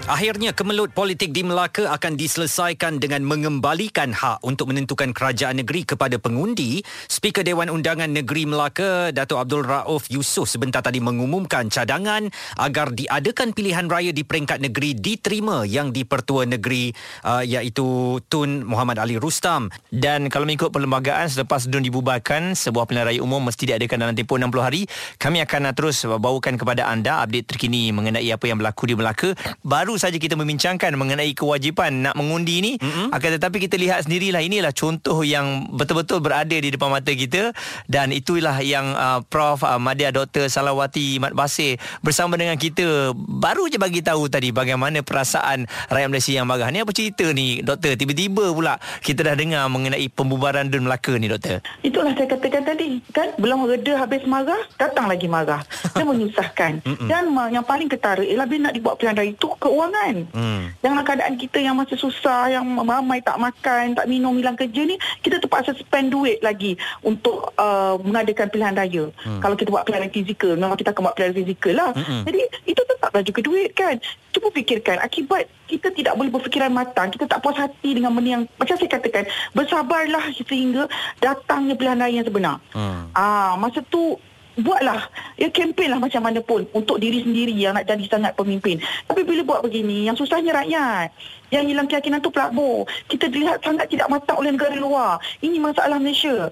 Akhirnya 0.07 0.56
kemelut 0.56 0.95
politik 0.95 1.36
di 1.36 1.44
Melaka 1.44 1.92
akan 1.92 2.15
diselesaikan 2.15 2.95
dengan 2.95 3.27
mengembalikan 3.27 4.15
hak 4.15 4.39
untuk 4.39 4.71
menentukan 4.71 5.12
kerajaan 5.12 5.59
negeri 5.59 5.83
kepada 5.83 6.15
pengundi. 6.15 6.80
Speaker 7.12 7.44
Dewan 7.44 7.68
Undangan 7.68 8.07
Negeri 8.07 8.48
Melaka, 8.48 9.12
Dato' 9.12 9.36
Abdul 9.36 9.68
Rauf 9.68 10.07
Yusof 10.07 10.48
sebentar 10.48 10.80
tadi 10.80 11.04
mengumumkan 11.04 11.68
cadangan 11.68 12.24
agar 12.56 12.95
diadakan 12.95 13.51
pilihan 13.51 13.92
raya 13.92 14.15
di 14.15 14.24
peringkat 14.24 14.63
negeri 14.63 14.95
diterima 14.95 15.68
yang 15.68 15.92
di-Pertua 15.92 16.48
Negeri 16.48 16.88
uh, 17.27 17.44
iaitu 17.44 18.24
Tun 18.31 18.63
Muhammad 18.63 19.04
Ali 19.04 19.19
Rustam. 19.19 19.68
Dan 19.92 20.31
kalau 20.31 20.48
mengikut 20.48 20.71
perlembagaan 20.71 21.27
selepas 21.27 21.68
DUN 21.68 21.83
dibubarkan, 21.83 22.56
sebuah 22.56 22.88
pilihan 22.88 23.12
raya 23.12 23.19
umum 23.19 23.44
mesti 23.44 23.75
diadakan 23.75 24.07
dalam 24.07 24.15
tempoh 24.15 24.39
60 24.39 24.56
hari. 24.63 24.88
Kami 25.19 25.44
akan 25.44 25.75
terus 25.75 26.07
bawakan 26.07 26.56
kepada 26.56 26.88
anda 26.88 27.27
update 27.27 27.51
terkini 27.51 27.92
mengenai 27.92 28.31
apa 28.31 28.48
yang 28.48 28.56
berlaku 28.56 28.88
di 28.88 28.95
Melaka. 28.95 29.36
Baru 29.68 29.96
saja 29.97 30.15
kita 30.17 30.38
membincangkan 30.38 30.94
mengenai 30.95 31.33
kewajipan 31.33 32.09
nak 32.09 32.15
mengundi 32.15 32.61
ni. 32.61 32.73
Mm-hmm. 32.77 33.13
akan 33.13 33.29
tetapi 33.41 33.57
kita 33.61 33.75
lihat 33.75 34.05
sendirilah 34.05 34.41
inilah 34.41 34.71
contoh 34.71 35.21
yang 35.25 35.69
betul-betul 35.73 36.21
berada 36.21 36.53
di 36.53 36.69
depan 36.69 36.89
mata 36.94 37.11
kita. 37.11 37.51
Dan 37.89 38.13
itulah 38.13 38.61
yang 38.61 38.94
uh, 38.94 39.19
Prof 39.25 39.61
uh, 39.65 39.81
Madya 39.81 40.13
Dr 40.13 40.47
Salawati 40.47 41.17
Mat 41.17 41.33
Basir 41.33 41.81
bersama 42.05 42.38
dengan 42.38 42.55
kita 42.55 43.11
baru 43.15 43.67
je 43.67 43.81
bagi 43.81 44.05
tahu 44.05 44.29
tadi 44.29 44.53
bagaimana 44.53 45.01
perasaan 45.01 45.65
rakyat 45.89 46.09
Malaysia 46.09 46.33
yang 46.33 46.47
marah. 46.47 46.69
Ni 46.69 46.81
apa 46.81 46.91
cerita 46.94 47.25
ni 47.33 47.61
doktor? 47.65 47.97
Tiba-tiba 47.97 48.53
pula 48.53 48.77
kita 49.01 49.25
dah 49.25 49.35
dengar 49.38 49.65
mengenai 49.67 50.07
pembubaran 50.13 50.69
Dun 50.69 50.85
Melaka 50.85 51.17
ni 51.17 51.27
doktor. 51.31 51.63
Itulah 51.81 52.13
saya 52.13 52.27
katakan 52.29 52.63
tadi. 52.65 53.01
Kan 53.11 53.33
belum 53.39 53.65
reda 53.65 53.99
habis 54.01 54.23
marah 54.29 54.59
datang 54.77 55.09
lagi 55.09 55.25
marah. 55.25 55.63
Dia 55.95 56.06
menyusahkan. 56.06 56.83
Dan 57.07 57.33
yang 57.51 57.66
paling 57.66 57.87
ketara 57.87 58.21
ialah 58.21 58.45
bila 58.45 58.69
nak 58.69 58.75
dibuat 58.75 58.95
pilihan 58.99 59.16
raya 59.16 59.31
itu 59.31 59.47
keuangan 59.57 59.86
kewangan. 59.87 60.15
Hmm. 60.35 60.61
Dalam 60.83 61.03
keadaan 61.07 61.35
kita 61.39 61.57
yang 61.63 61.79
masih 61.79 61.95
susah, 61.95 62.51
yang 62.51 62.65
ramai 62.83 63.23
tak 63.23 63.39
makan, 63.39 63.95
tak 63.95 64.06
minum, 64.11 64.35
hilang 64.35 64.59
kerja 64.59 64.81
ni, 64.83 64.99
kita 65.23 65.39
terpaksa 65.39 65.71
spend 65.79 66.11
duit 66.11 66.44
lagi 66.44 66.75
untuk 67.01 67.56
uh, 67.56 67.95
mengadakan 68.03 68.51
pilihan 68.51 68.75
raya. 68.75 69.06
Hmm. 69.23 69.39
Kalau 69.39 69.56
kita 69.56 69.71
buat 69.71 69.87
pilihan 69.87 70.11
fizikal, 70.11 70.53
memang 70.59 70.75
kita 70.75 70.91
akan 70.91 71.01
buat 71.07 71.15
pilihan 71.15 71.35
fizikal 71.35 71.73
lah. 71.73 71.91
Hmm. 71.95 72.23
Jadi, 72.27 72.39
itu 72.67 72.81
tetaplah 72.83 73.23
juga 73.23 73.39
duit 73.39 73.71
kan. 73.71 73.95
Cuba 74.35 74.47
fikirkan, 74.53 74.99
akibat 75.01 75.47
kita 75.65 75.91
tidak 75.91 76.13
boleh 76.15 76.31
berfikiran 76.31 76.71
matang, 76.71 77.09
kita 77.09 77.25
tak 77.25 77.41
puas 77.41 77.57
hati 77.57 77.97
dengan 77.97 78.13
benda 78.13 78.39
yang, 78.39 78.44
macam 78.59 78.75
saya 78.75 78.91
katakan, 78.91 79.25
bersabarlah 79.56 80.29
sehingga 80.35 80.85
datangnya 81.23 81.73
pilihan 81.73 81.99
raya 81.99 82.13
yang 82.21 82.27
sebenar. 82.27 82.57
Hmm. 82.75 83.09
Ah, 83.15 83.56
masa 83.57 83.81
tu 83.87 84.19
buatlah 84.57 85.09
ya 85.37 85.47
kempen 85.54 85.94
lah 85.94 86.02
macam 86.02 86.21
mana 86.26 86.42
pun 86.42 86.66
untuk 86.73 86.97
diri 86.97 87.21
sendiri 87.21 87.54
yang 87.54 87.78
nak 87.78 87.85
jadi 87.85 88.06
sangat 88.09 88.33
pemimpin. 88.33 88.81
Tapi 89.06 89.21
bila 89.21 89.42
buat 89.45 89.61
begini 89.61 90.09
yang 90.09 90.18
susahnya 90.18 90.54
rakyat 90.54 91.14
yang 91.51 91.66
hilang 91.68 91.87
keyakinan 91.87 92.19
tu 92.19 92.31
pelabur. 92.31 92.83
Kita 93.07 93.31
dilihat 93.31 93.63
sangat 93.63 93.87
tidak 93.92 94.07
matang 94.11 94.37
oleh 94.39 94.51
negara 94.51 94.75
luar. 94.75 95.19
Ini 95.39 95.57
masalah 95.59 95.99
Malaysia. 95.99 96.51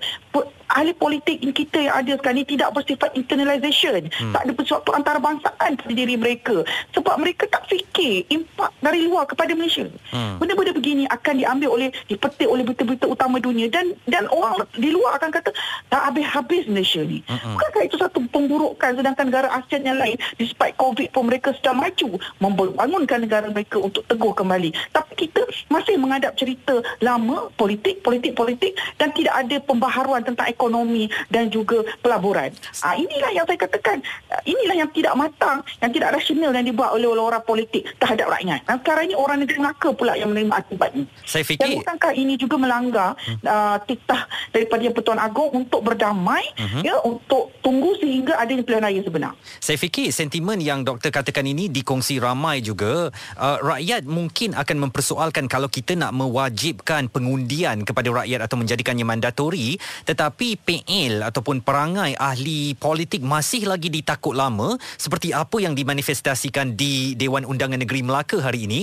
Ahli 0.66 0.98
politik 0.98 1.40
kita 1.46 1.78
yang 1.78 1.94
ada 1.94 2.18
sekarang 2.18 2.42
ini 2.42 2.58
tidak 2.58 2.74
bersifat 2.74 3.14
internalization. 3.14 4.10
Hmm. 4.10 4.34
Tak 4.34 4.50
ada 4.50 4.52
sesuatu 4.58 4.90
antarabangsakan 4.98 5.78
pada 5.78 5.94
diri 5.94 6.18
mereka. 6.18 6.66
Sebab 6.98 7.22
mereka 7.22 7.46
tak 7.48 7.70
fikir 7.70 8.26
impak 8.34 8.74
dari 8.82 9.06
luar 9.06 9.30
kepada 9.30 9.54
Malaysia. 9.54 9.86
Hmm. 10.10 10.42
Benda-benda 10.42 10.74
begini 10.74 11.04
akan 11.06 11.34
diambil 11.38 11.70
oleh, 11.70 11.90
dipetik 12.10 12.50
oleh 12.50 12.66
berita-berita 12.66 13.06
utama 13.06 13.38
dunia. 13.38 13.70
Dan 13.70 13.94
dan 14.10 14.26
orang 14.34 14.66
di 14.74 14.90
luar 14.90 15.22
akan 15.22 15.30
kata, 15.30 15.54
tak 15.88 16.02
habis-habis 16.12 16.66
Malaysia 16.66 17.06
ni. 17.06 17.22
Hmm. 17.30 17.56
Bukankah 17.56 17.84
itu 17.86 17.96
satu 18.02 18.20
pemburukan 18.34 18.92
sedangkan 18.98 19.26
negara 19.30 19.48
ASEAN 19.54 19.86
yang 19.86 20.02
lain, 20.02 20.18
despite 20.42 20.74
COVID 20.82 21.14
pun 21.14 21.30
mereka 21.30 21.54
sedang 21.62 21.78
maju. 21.78 22.18
Membangunkan 22.42 23.22
negara 23.22 23.48
mereka 23.54 23.78
untuk 23.78 24.02
teguh 24.10 24.34
kembali 24.34 24.74
Tapi 24.92 25.28
kita 25.28 25.42
masih 25.72 25.96
menghadap 25.98 26.36
cerita 26.36 26.82
lama 27.00 27.50
politik, 27.56 28.02
politik, 28.02 28.36
politik 28.36 28.76
dan 29.00 29.14
tidak 29.16 29.34
ada 29.34 29.58
pembaharuan 29.64 30.22
tentang 30.26 30.50
ekonomi 30.50 31.08
dan 31.32 31.48
juga 31.50 31.82
pelaburan. 32.02 32.52
Ah 32.84 32.98
inilah 32.98 33.32
yang 33.32 33.46
saya 33.48 33.60
katakan, 33.62 34.02
ah, 34.34 34.42
inilah 34.44 34.76
yang 34.76 34.90
tidak 34.92 35.14
matang, 35.16 35.62
yang 35.80 35.92
tidak 35.94 36.10
rasional 36.18 36.52
yang 36.52 36.66
dibuat 36.66 36.92
oleh 36.94 37.08
orang 37.08 37.44
politik 37.46 37.88
terhadap 38.02 38.28
rakyat. 38.30 38.62
Dan 38.66 38.76
sekarang 38.82 39.04
ini 39.08 39.16
orang 39.16 39.38
negeri 39.42 39.58
Melaka 39.62 39.90
pula 39.96 40.14
yang 40.20 40.30
menerima 40.34 40.56
akibat 40.56 40.90
ini. 40.94 41.06
Saya 41.24 41.44
Dan 41.46 41.50
fikir 41.56 41.76
bukankah 41.82 42.12
ini 42.14 42.34
juga 42.36 42.56
melanggar 42.60 43.16
hmm. 43.16 43.40
uh, 43.46 43.78
titah 43.88 44.28
daripada 44.52 44.82
Yang 44.84 44.96
Pertuan 45.00 45.20
Agong 45.22 45.52
untuk 45.54 45.82
berdamai 45.86 46.44
Mhm. 46.56 46.82
ya 46.82 46.96
untuk 47.04 47.52
tunggu 47.60 47.96
sehingga 48.00 48.40
adanya 48.40 48.64
pilihan 48.64 48.84
raya 48.84 49.02
sebenar. 49.04 49.34
Saya 49.60 49.78
fikir 49.78 50.10
sentimen 50.10 50.58
yang 50.64 50.82
doktor 50.88 51.12
katakan 51.12 51.46
ini 51.46 51.68
dikongsi 51.68 52.18
ramai 52.18 52.64
juga. 52.64 53.12
Uh, 53.36 53.58
rakyat 53.62 54.08
mungkin 54.08 54.56
akan 54.56 54.75
mempersoalkan 54.80 55.48
kalau 55.50 55.68
kita 55.68 55.98
nak 55.98 56.12
mewajibkan 56.16 57.08
pengundian 57.10 57.84
kepada 57.84 58.12
rakyat 58.12 58.46
atau 58.46 58.58
menjadikannya 58.60 59.06
mandatori 59.08 59.78
tetapi 60.06 60.60
PL 60.62 61.26
ataupun 61.26 61.66
perangai 61.66 62.14
ahli 62.18 62.78
politik 62.78 63.26
masih 63.26 63.66
lagi 63.66 63.90
ditakut 63.90 64.38
lama 64.38 64.78
seperti 64.96 65.34
apa 65.34 65.58
yang 65.58 65.74
dimanifestasikan 65.74 66.78
di 66.78 67.18
Dewan 67.18 67.44
Undangan 67.48 67.82
Negeri 67.82 68.02
Melaka 68.06 68.42
hari 68.42 68.70
ini. 68.70 68.82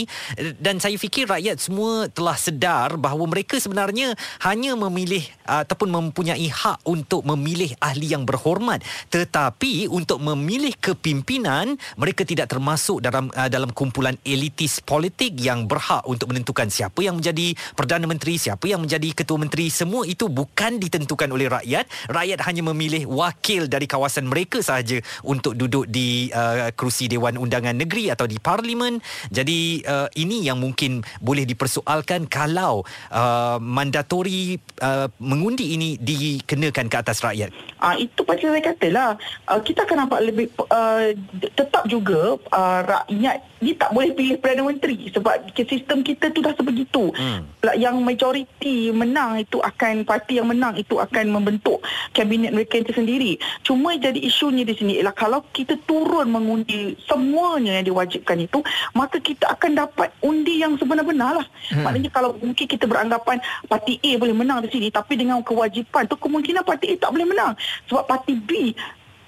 Dan 0.58 0.82
saya 0.82 0.98
fikir 0.98 1.30
rakyat 1.30 1.62
semua 1.62 2.10
telah 2.10 2.34
sedar 2.34 2.98
bahawa 2.98 3.28
mereka 3.30 3.58
sebenarnya 3.58 4.14
hanya 4.42 4.74
memilih 4.74 5.22
ataupun 5.46 5.88
mempunyai 5.90 6.48
hak 6.50 6.82
untuk 6.88 7.22
memilih 7.22 7.72
ahli 7.78 8.12
yang 8.12 8.26
berhormat. 8.26 8.82
Tetapi 9.12 9.90
untuk 9.90 10.18
memilih 10.18 10.74
kepimpinan 10.78 11.78
mereka 11.96 12.26
tidak 12.26 12.50
termasuk 12.50 13.02
dalam 13.02 13.30
dalam 13.48 13.70
kumpulan 13.70 14.18
elitis 14.26 14.82
politik 14.82 15.34
yang 15.38 15.70
berhak 15.82 16.06
untuk 16.06 16.30
menentukan 16.30 16.70
siapa 16.70 17.02
yang 17.02 17.18
menjadi 17.18 17.58
perdana 17.74 18.06
menteri 18.06 18.38
siapa 18.38 18.70
yang 18.70 18.86
menjadi 18.86 19.18
ketua 19.18 19.34
menteri 19.34 19.66
semua 19.66 20.06
itu 20.06 20.30
bukan 20.30 20.78
ditentukan 20.78 21.26
oleh 21.34 21.50
rakyat. 21.50 21.90
Rakyat 22.06 22.38
hanya 22.46 22.62
memilih 22.70 23.10
wakil 23.10 23.66
dari 23.66 23.90
kawasan 23.90 24.30
mereka 24.30 24.62
sahaja 24.62 25.02
untuk 25.26 25.58
duduk 25.58 25.90
di 25.90 26.30
uh, 26.30 26.70
kerusi 26.78 27.10
Dewan 27.10 27.34
Undangan 27.34 27.74
Negeri 27.74 28.14
atau 28.14 28.30
di 28.30 28.38
parlimen. 28.38 29.02
Jadi 29.34 29.82
uh, 29.82 30.06
ini 30.14 30.46
yang 30.46 30.62
mungkin 30.62 31.02
boleh 31.18 31.42
dipersoalkan 31.42 32.30
kalau 32.30 32.86
uh, 33.10 33.58
mandatori 33.58 34.54
uh, 34.78 35.10
mengundi 35.18 35.74
ini 35.74 35.98
dikenakan 35.98 36.86
ke 36.86 36.96
atas 37.02 37.26
rakyat. 37.26 37.50
Ah 37.82 37.98
itu 37.98 38.22
pasal 38.22 38.54
saya 38.54 38.62
katalah 38.62 39.10
uh, 39.50 39.58
kita 39.58 39.82
akan 39.82 40.06
nampak 40.06 40.20
lebih 40.30 40.46
uh, 40.70 41.10
tetap 41.58 41.90
juga 41.90 42.38
uh, 42.54 42.80
rakyat 42.86 43.42
ni 43.58 43.74
tak 43.74 43.90
boleh 43.90 44.14
pilih 44.14 44.38
perdana 44.38 44.62
menteri 44.66 45.10
sebab 45.10 45.50
sistem 45.72 46.04
kita 46.04 46.28
tu 46.28 46.44
dah 46.44 46.52
sebegitu. 46.52 47.08
Hmm. 47.16 47.48
Yang 47.72 47.96
majoriti 48.04 48.92
menang 48.92 49.40
itu 49.40 49.56
akan 49.56 50.04
parti 50.04 50.36
yang 50.36 50.52
menang 50.52 50.76
itu 50.76 51.00
akan 51.00 51.32
membentuk 51.32 51.80
kabinet 52.12 52.52
mereka 52.52 52.76
itu 52.76 52.92
sendiri. 52.92 53.40
Cuma 53.64 53.96
jadi 53.96 54.20
isunya 54.20 54.68
di 54.68 54.76
sini 54.76 55.00
ialah 55.00 55.16
kalau 55.16 55.40
kita 55.56 55.80
turun 55.88 56.28
mengundi 56.28 56.92
semuanya 57.08 57.80
yang 57.80 57.88
diwajibkan 57.88 58.44
itu 58.44 58.60
maka 58.92 59.16
kita 59.16 59.48
akan 59.56 59.80
dapat 59.88 60.12
undi 60.20 60.60
yang 60.60 60.76
sebenar-benar 60.76 61.40
lah. 61.40 61.46
Hmm. 61.72 61.88
Maknanya 61.88 62.10
kalau 62.12 62.36
mungkin 62.36 62.68
kita 62.68 62.84
beranggapan 62.84 63.40
parti 63.64 63.96
A 64.04 64.20
boleh 64.20 64.36
menang 64.36 64.60
di 64.60 64.68
sini 64.68 64.92
tapi 64.92 65.16
dengan 65.16 65.40
kewajipan 65.40 66.04
tu 66.04 66.20
kemungkinan 66.20 66.62
parti 66.68 66.92
A 66.92 67.08
tak 67.08 67.16
boleh 67.16 67.24
menang 67.24 67.56
sebab 67.88 68.04
parti 68.04 68.36
B 68.36 68.76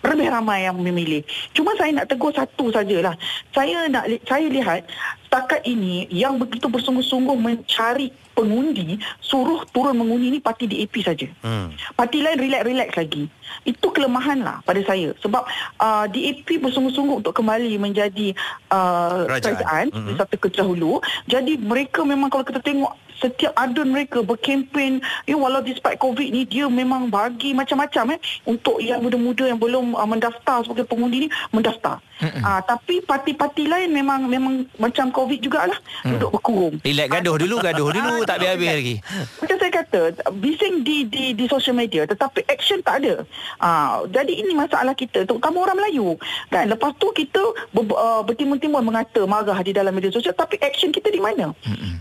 lebih 0.04 0.28
ramai 0.28 0.68
yang 0.68 0.76
memilih. 0.76 1.24
Cuma 1.56 1.72
saya 1.80 1.90
nak 1.96 2.12
tegur 2.12 2.30
satu 2.36 2.68
sajalah. 2.68 3.16
Saya 3.56 3.88
nak 3.88 4.04
saya 4.28 4.46
lihat 4.52 4.84
setakat 5.26 5.64
ini 5.66 6.06
yang 6.12 6.38
begitu 6.38 6.70
bersungguh-sungguh 6.70 7.34
mencari 7.34 8.12
pengundi 8.34 8.98
suruh 9.22 9.62
turun 9.70 9.94
mengundi 9.94 10.30
ni 10.30 10.38
parti 10.42 10.66
DAP 10.66 10.94
saja. 11.02 11.26
Hmm. 11.40 11.70
Parti 11.94 12.20
lain 12.20 12.38
relax-relax 12.38 12.88
lagi. 12.98 13.24
Itu 13.62 13.94
kelemahan 13.94 14.42
lah 14.42 14.60
pada 14.66 14.82
saya. 14.82 15.14
Sebab 15.22 15.42
uh, 15.78 16.06
DAP 16.10 16.46
bersungguh-sungguh 16.62 17.22
untuk 17.22 17.34
kembali 17.34 17.78
menjadi 17.78 18.34
uh, 18.70 19.26
Kerajaan. 19.26 19.42
kerajaan 19.42 19.84
Mhm. 19.90 19.96
mm-hmm. 19.98 20.16
satu 20.18 20.36
kedahulu. 20.38 20.92
Jadi 21.30 21.58
mereka 21.58 22.02
memang 22.02 22.28
kalau 22.28 22.42
kita 22.46 22.58
tengok 22.62 22.92
setiap 23.20 23.52
adun 23.54 23.94
mereka 23.94 24.22
berkempen 24.24 24.98
ya 25.28 25.36
walau 25.38 25.62
despite 25.62 25.98
covid 25.98 26.28
ni 26.30 26.44
dia 26.44 26.66
memang 26.66 27.08
bagi 27.08 27.54
macam-macam 27.54 28.16
eh 28.16 28.20
untuk 28.48 28.82
yang 28.82 29.00
muda-muda 29.00 29.44
yang 29.46 29.60
belum 29.60 29.94
uh, 29.94 30.08
mendaftar 30.08 30.62
sebagai 30.66 30.86
pengundi 30.88 31.26
ni 31.26 31.28
mendaftar. 31.54 31.98
Ah 32.42 32.58
uh, 32.58 32.60
tapi 32.62 33.02
parti-parti 33.02 33.66
lain 33.66 33.90
memang 33.90 34.30
memang 34.30 34.64
macam 34.78 35.10
covid 35.10 35.42
jugalah 35.42 35.76
mm. 36.06 36.14
duduk 36.14 36.30
berkurung. 36.38 36.74
Relax 36.86 37.08
gaduh 37.10 37.36
dulu 37.36 37.56
Gaduh 37.58 37.88
dulu 37.90 38.14
Tak 38.22 38.38
habis-habis 38.38 38.70
lagi 38.70 38.96
Macam 39.42 39.56
saya 39.58 39.72
kata 39.74 40.00
bising 40.38 40.86
di 40.86 40.96
di 41.10 41.34
di 41.34 41.44
social 41.50 41.74
media 41.74 42.06
tetapi 42.06 42.46
action 42.46 42.78
tak 42.86 43.02
ada. 43.02 43.26
Ah 43.58 44.06
jadi 44.06 44.30
ini 44.30 44.54
masalah 44.54 44.94
kita 44.94 45.26
terutama 45.26 45.66
orang 45.66 45.82
Melayu. 45.82 46.14
Kan 46.54 46.70
lepas 46.70 46.94
tu 47.02 47.10
kita 47.10 47.42
ber, 47.74 47.82
uh, 47.90 48.22
bertimbun-timbun 48.22 48.86
mengata 48.86 49.26
marah 49.26 49.58
di 49.66 49.74
dalam 49.74 49.90
media 49.90 50.14
sosial 50.14 50.38
tapi 50.38 50.54
action 50.62 50.94
kita 50.94 51.10
di 51.10 51.18
mana? 51.18 51.50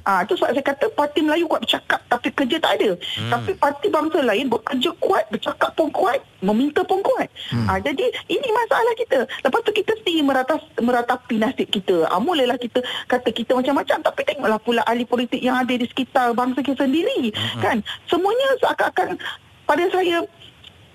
Ah 0.05 0.22
itu 0.22 0.38
sebab 0.38 0.53
saya 0.53 0.65
kata 0.65 0.86
parti 1.03 1.19
Melayu 1.19 1.51
kuat 1.51 1.67
bercakap 1.67 2.00
tapi 2.07 2.31
kerja 2.31 2.57
tak 2.63 2.79
ada. 2.79 2.95
Hmm. 2.95 3.31
Tapi 3.36 3.51
parti 3.60 3.88
bangsa 3.91 4.24
lain 4.24 4.48
bekerja 4.48 4.95
kuat, 5.03 5.27
bercakap 5.27 5.75
pun 5.75 5.91
kuat, 5.91 6.24
meminta 6.39 6.79
pun 6.88 7.03
kuat. 7.03 7.27
Hmm. 7.51 7.67
Ah 7.67 7.75
jadi 7.83 8.07
ini 8.31 8.48
masalah 8.55 8.93
kita. 8.95 9.19
Lepas 9.43 9.60
tu 9.67 9.75
kita 9.75 9.91
mesti 10.00 10.24
meratas, 10.24 10.62
meratapi 10.79 11.36
nasib 11.43 11.67
kita. 11.67 12.07
Ah 12.07 12.24
mulalah 12.24 12.55
kita 12.55 12.79
kata 13.12 13.36
kita 13.36 13.51
macam-macam 13.60 14.00
tapi 14.00 14.22
tengoklah 14.24 14.60
pula 14.63 14.81
ahli 14.88 15.03
politik 15.03 15.43
yang 15.43 15.60
ada 15.60 15.75
di 15.75 15.83
sekitar 15.83 16.31
bangsa 16.31 16.63
kita 16.63 16.88
sendiri. 16.88 17.36
Hmm. 17.36 17.60
Kan? 17.60 17.77
Semuanya 18.07 18.48
seakan-akan 18.63 19.19
pada 19.67 19.83
saya 19.91 20.24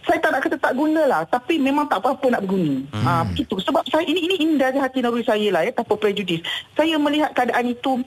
saya 0.09 0.25
tak 0.25 0.33
nak 0.33 0.41
kata 0.41 0.57
tak 0.57 0.73
guna 0.73 1.05
lah 1.05 1.21
tapi 1.29 1.61
memang 1.61 1.85
tak 1.85 2.01
apa-apa 2.01 2.33
nak 2.33 2.49
berguna. 2.49 2.81
Hmm. 2.97 3.05
Ah 3.05 3.23
begitu. 3.29 3.61
Sebab 3.61 3.85
saya 3.93 4.09
ini 4.09 4.25
ini 4.25 4.37
ini 4.41 4.55
dari 4.57 4.81
hati 4.81 5.05
nurani 5.05 5.21
saya 5.29 5.49
lah 5.53 5.63
ya 5.69 5.73
tanpa 5.77 6.01
prejudis. 6.01 6.41
Saya 6.73 6.97
melihat 6.97 7.37
keadaan 7.37 7.69
itu 7.69 8.01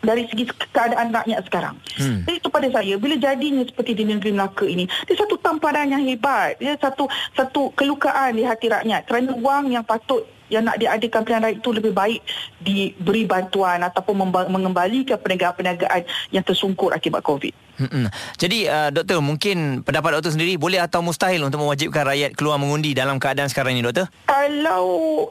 dari 0.00 0.24
segi 0.28 0.48
keadaan 0.72 1.12
rakyat 1.12 1.40
sekarang. 1.46 1.76
Hmm. 1.96 2.24
Jadi 2.24 2.36
itu 2.40 2.48
pada 2.48 2.68
saya 2.72 2.94
bila 2.96 3.14
jadinya 3.16 3.62
seperti 3.64 3.92
di 3.96 4.04
negeri 4.08 4.30
Melaka 4.32 4.66
ini, 4.66 4.84
dia 5.06 5.16
satu 5.16 5.36
tamparan 5.40 5.92
yang 5.92 6.02
hebat, 6.04 6.56
dia 6.56 6.76
satu 6.80 7.06
satu 7.36 7.72
kelukaan 7.76 8.36
di 8.36 8.42
hati 8.44 8.72
rakyat 8.72 9.04
kerana 9.04 9.30
wang 9.36 9.72
yang 9.72 9.84
patut 9.84 10.24
yang 10.50 10.66
nak 10.66 10.82
diadakan 10.82 11.22
pilihan 11.22 11.42
raya 11.46 11.54
itu 11.54 11.70
lebih 11.70 11.94
baik 11.94 12.20
diberi 12.58 13.22
bantuan 13.22 13.86
ataupun 13.86 14.34
mengembalikan 14.50 15.16
perniagaan-perniagaan 15.22 16.02
yang 16.34 16.42
tersungkur 16.42 16.90
akibat 16.90 17.22
COVID. 17.22 17.69
Mm-mm. 17.80 18.12
Jadi 18.36 18.68
uh, 18.68 18.92
doktor 18.92 19.24
mungkin 19.24 19.80
pendapat 19.80 20.20
doktor 20.20 20.36
sendiri 20.36 20.60
boleh 20.60 20.76
atau 20.76 21.00
mustahil 21.00 21.40
untuk 21.40 21.64
mewajibkan 21.64 22.04
rakyat 22.04 22.36
keluar 22.36 22.60
mengundi 22.60 22.92
dalam 22.92 23.16
keadaan 23.16 23.48
sekarang 23.48 23.72
ini 23.72 23.80
doktor? 23.80 24.12
Kalau 24.28 24.84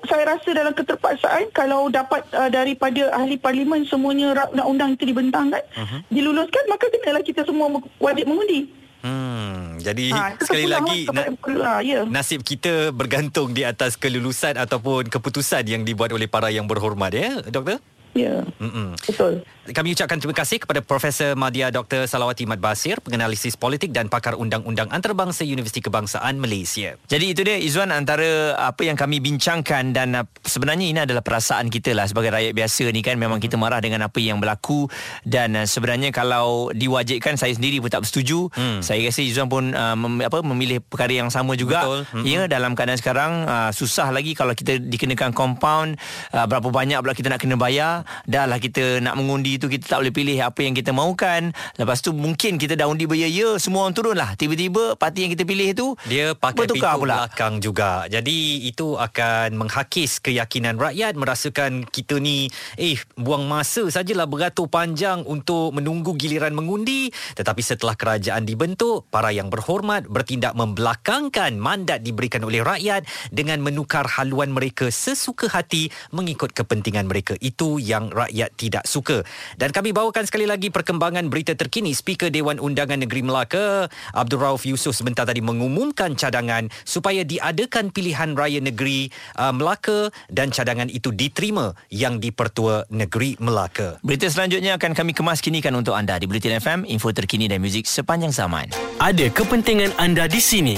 saya 0.10 0.34
rasa 0.34 0.50
dalam 0.50 0.74
keterpaksaan 0.74 1.54
kalau 1.54 1.94
dapat 1.94 2.26
uh, 2.34 2.50
daripada 2.50 3.14
ahli 3.14 3.38
parlimen 3.38 3.86
semuanya 3.86 4.34
ra- 4.34 4.50
undang-undang 4.50 4.98
itu 4.98 5.06
dibentangkan 5.06 5.62
uh-huh. 5.62 6.02
diluluskan 6.10 6.64
maka 6.66 6.90
kenalah 6.90 7.22
kita 7.22 7.46
semua 7.46 7.70
wajib 8.02 8.26
mengundi. 8.26 8.74
Hmm, 9.00 9.80
jadi 9.80 10.12
Ha, 10.12 10.36
sekali 10.44 10.68
lagi 10.68 11.08
na- 11.08 11.80
ya. 11.80 12.04
nasib 12.04 12.44
kita 12.44 12.92
bergantung 12.92 13.56
di 13.56 13.64
atas 13.64 13.96
kelulusan 13.96 14.60
ataupun 14.60 15.08
keputusan 15.08 15.64
yang 15.72 15.88
dibuat 15.88 16.12
oleh 16.12 16.28
para 16.28 16.52
yang 16.52 16.68
berhormat 16.68 17.16
ya, 17.16 17.40
doktor? 17.48 17.80
Ya. 18.12 18.44
Mm-mm. 18.60 19.00
Betul. 19.00 19.46
Kami 19.70 19.94
ucapkan 19.94 20.18
terima 20.18 20.34
kasih 20.34 20.58
kepada 20.58 20.82
Profesor 20.82 21.38
Madya 21.38 21.70
Dr. 21.70 22.10
Salawati 22.10 22.50
Mat 22.50 22.58
Basir, 22.58 22.98
penganalisis 23.06 23.54
politik 23.54 23.94
dan 23.94 24.10
pakar 24.10 24.34
undang-undang 24.34 24.90
antarabangsa 24.90 25.46
Universiti 25.46 25.86
Kebangsaan 25.86 26.42
Malaysia. 26.42 26.98
Jadi 27.06 27.26
itu 27.30 27.46
dia 27.46 27.62
Izwan 27.62 27.94
antara 27.94 28.58
apa 28.58 28.82
yang 28.82 28.98
kami 28.98 29.22
bincangkan 29.22 29.94
dan 29.94 30.26
sebenarnya 30.42 30.86
ini 30.90 31.00
adalah 31.06 31.22
perasaan 31.22 31.70
kita 31.70 31.94
lah 31.94 32.10
sebagai 32.10 32.34
rakyat 32.34 32.58
biasa 32.58 32.90
ni 32.90 33.06
kan 33.06 33.22
memang 33.22 33.38
kita 33.38 33.62
marah 33.62 33.78
dengan 33.78 34.10
apa 34.10 34.18
yang 34.18 34.42
berlaku 34.42 34.90
dan 35.22 35.54
uh, 35.54 35.70
sebenarnya 35.70 36.10
kalau 36.10 36.74
diwajibkan 36.74 37.38
saya 37.38 37.54
sendiri 37.54 37.78
pun 37.78 37.94
tak 37.94 38.10
bersetuju. 38.10 38.50
Hmm. 38.58 38.82
Saya 38.82 39.06
rasa 39.06 39.22
Izwan 39.22 39.54
pun 39.54 39.78
uh, 39.78 39.94
mem, 39.94 40.26
apa 40.26 40.42
memilih 40.42 40.82
perkara 40.82 41.14
yang 41.14 41.30
sama 41.30 41.54
juga. 41.54 41.86
Betul. 41.86 42.02
Hmm. 42.10 42.26
Ya 42.26 42.50
dalam 42.50 42.74
keadaan 42.74 42.98
sekarang 42.98 43.46
uh, 43.46 43.70
susah 43.70 44.10
lagi 44.10 44.34
kalau 44.34 44.58
kita 44.58 44.82
dikenakan 44.82 45.30
compound 45.30 46.02
uh, 46.34 46.50
berapa 46.50 46.74
banyak 46.74 47.06
pula 47.06 47.14
kita 47.14 47.30
nak 47.30 47.38
kena 47.38 47.54
bayar 47.54 48.02
dah 48.26 48.50
lah 48.50 48.58
kita 48.58 48.98
nak 49.06 49.14
mengundi 49.14 49.59
tu 49.60 49.68
kita 49.68 49.86
tak 49.96 50.00
boleh 50.02 50.16
pilih 50.16 50.38
apa 50.40 50.60
yang 50.64 50.74
kita 50.74 50.96
mahukan 50.96 51.52
lepas 51.76 52.00
tu 52.00 52.16
mungkin 52.16 52.56
kita 52.56 52.80
dah 52.80 52.88
undi 52.88 53.06
beraya-ya 53.06 53.60
semua 53.60 53.86
orang 53.86 53.96
turun 53.96 54.16
lah 54.16 54.34
tiba-tiba 54.40 54.96
parti 54.96 55.28
yang 55.28 55.32
kita 55.36 55.44
pilih 55.44 55.70
tu 55.76 55.88
Dia 56.08 56.32
pakai 56.34 56.66
bertukar 56.66 56.96
pintu 56.96 57.02
pula 57.04 57.16
belakang 57.28 57.54
juga. 57.60 57.92
Jadi 58.08 58.66
itu 58.66 58.96
akan 58.96 59.60
menghakis 59.60 60.24
keyakinan 60.24 60.80
rakyat 60.80 61.20
merasakan 61.20 61.84
kita 61.84 62.18
ni 62.18 62.48
eh 62.80 62.98
buang 63.20 63.46
masa 63.46 63.92
sajalah 63.92 64.26
beratur 64.26 64.72
panjang 64.72 65.28
untuk 65.28 65.76
menunggu 65.76 66.16
giliran 66.16 66.56
mengundi 66.56 67.12
tetapi 67.36 67.60
setelah 67.60 67.98
kerajaan 68.00 68.48
dibentuk 68.48 69.10
para 69.12 69.34
yang 69.36 69.52
berhormat 69.52 70.08
bertindak 70.08 70.56
membelakangkan 70.56 71.60
mandat 71.60 72.06
diberikan 72.06 72.46
oleh 72.46 72.64
rakyat 72.64 73.04
dengan 73.34 73.60
menukar 73.60 74.08
haluan 74.08 74.54
mereka 74.54 74.88
sesuka 74.94 75.52
hati 75.52 75.92
mengikut 76.14 76.54
kepentingan 76.56 77.10
mereka. 77.10 77.36
Itu 77.42 77.82
yang 77.82 78.14
rakyat 78.14 78.56
tidak 78.56 78.86
suka. 78.86 79.26
Dan 79.56 79.74
kami 79.74 79.96
bawakan 79.96 80.28
sekali 80.28 80.46
lagi 80.46 80.70
perkembangan 80.70 81.32
berita 81.32 81.56
terkini. 81.56 81.96
Speaker 81.96 82.30
Dewan 82.30 82.62
Undangan 82.62 83.02
Negeri 83.02 83.26
Melaka, 83.26 83.90
Abdul 84.14 84.44
Rauf 84.44 84.68
Yusof 84.68 84.94
sebentar 84.94 85.26
tadi 85.26 85.40
mengumumkan 85.40 86.14
cadangan 86.14 86.70
supaya 86.86 87.26
diadakan 87.26 87.90
pilihan 87.90 88.36
raya 88.38 88.62
negeri 88.62 89.10
uh, 89.40 89.56
Melaka 89.56 90.14
dan 90.30 90.54
cadangan 90.54 90.92
itu 90.92 91.10
diterima 91.10 91.74
yang 91.90 92.22
di-Pertua 92.22 92.86
Negeri 92.94 93.40
Melaka. 93.42 93.98
Berita 94.06 94.30
selanjutnya 94.30 94.76
akan 94.78 94.94
kami 94.94 95.16
kemas 95.16 95.40
kinikan 95.40 95.74
untuk 95.74 95.96
anda 95.96 96.20
di 96.20 96.30
Bulletin 96.30 96.60
FM, 96.60 96.80
info 96.86 97.10
terkini 97.16 97.50
dan 97.50 97.64
muzik 97.64 97.88
sepanjang 97.88 98.36
zaman. 98.36 98.70
Ada 99.00 99.32
kepentingan 99.32 99.96
anda 99.98 100.28
di 100.28 100.42
sini 100.42 100.78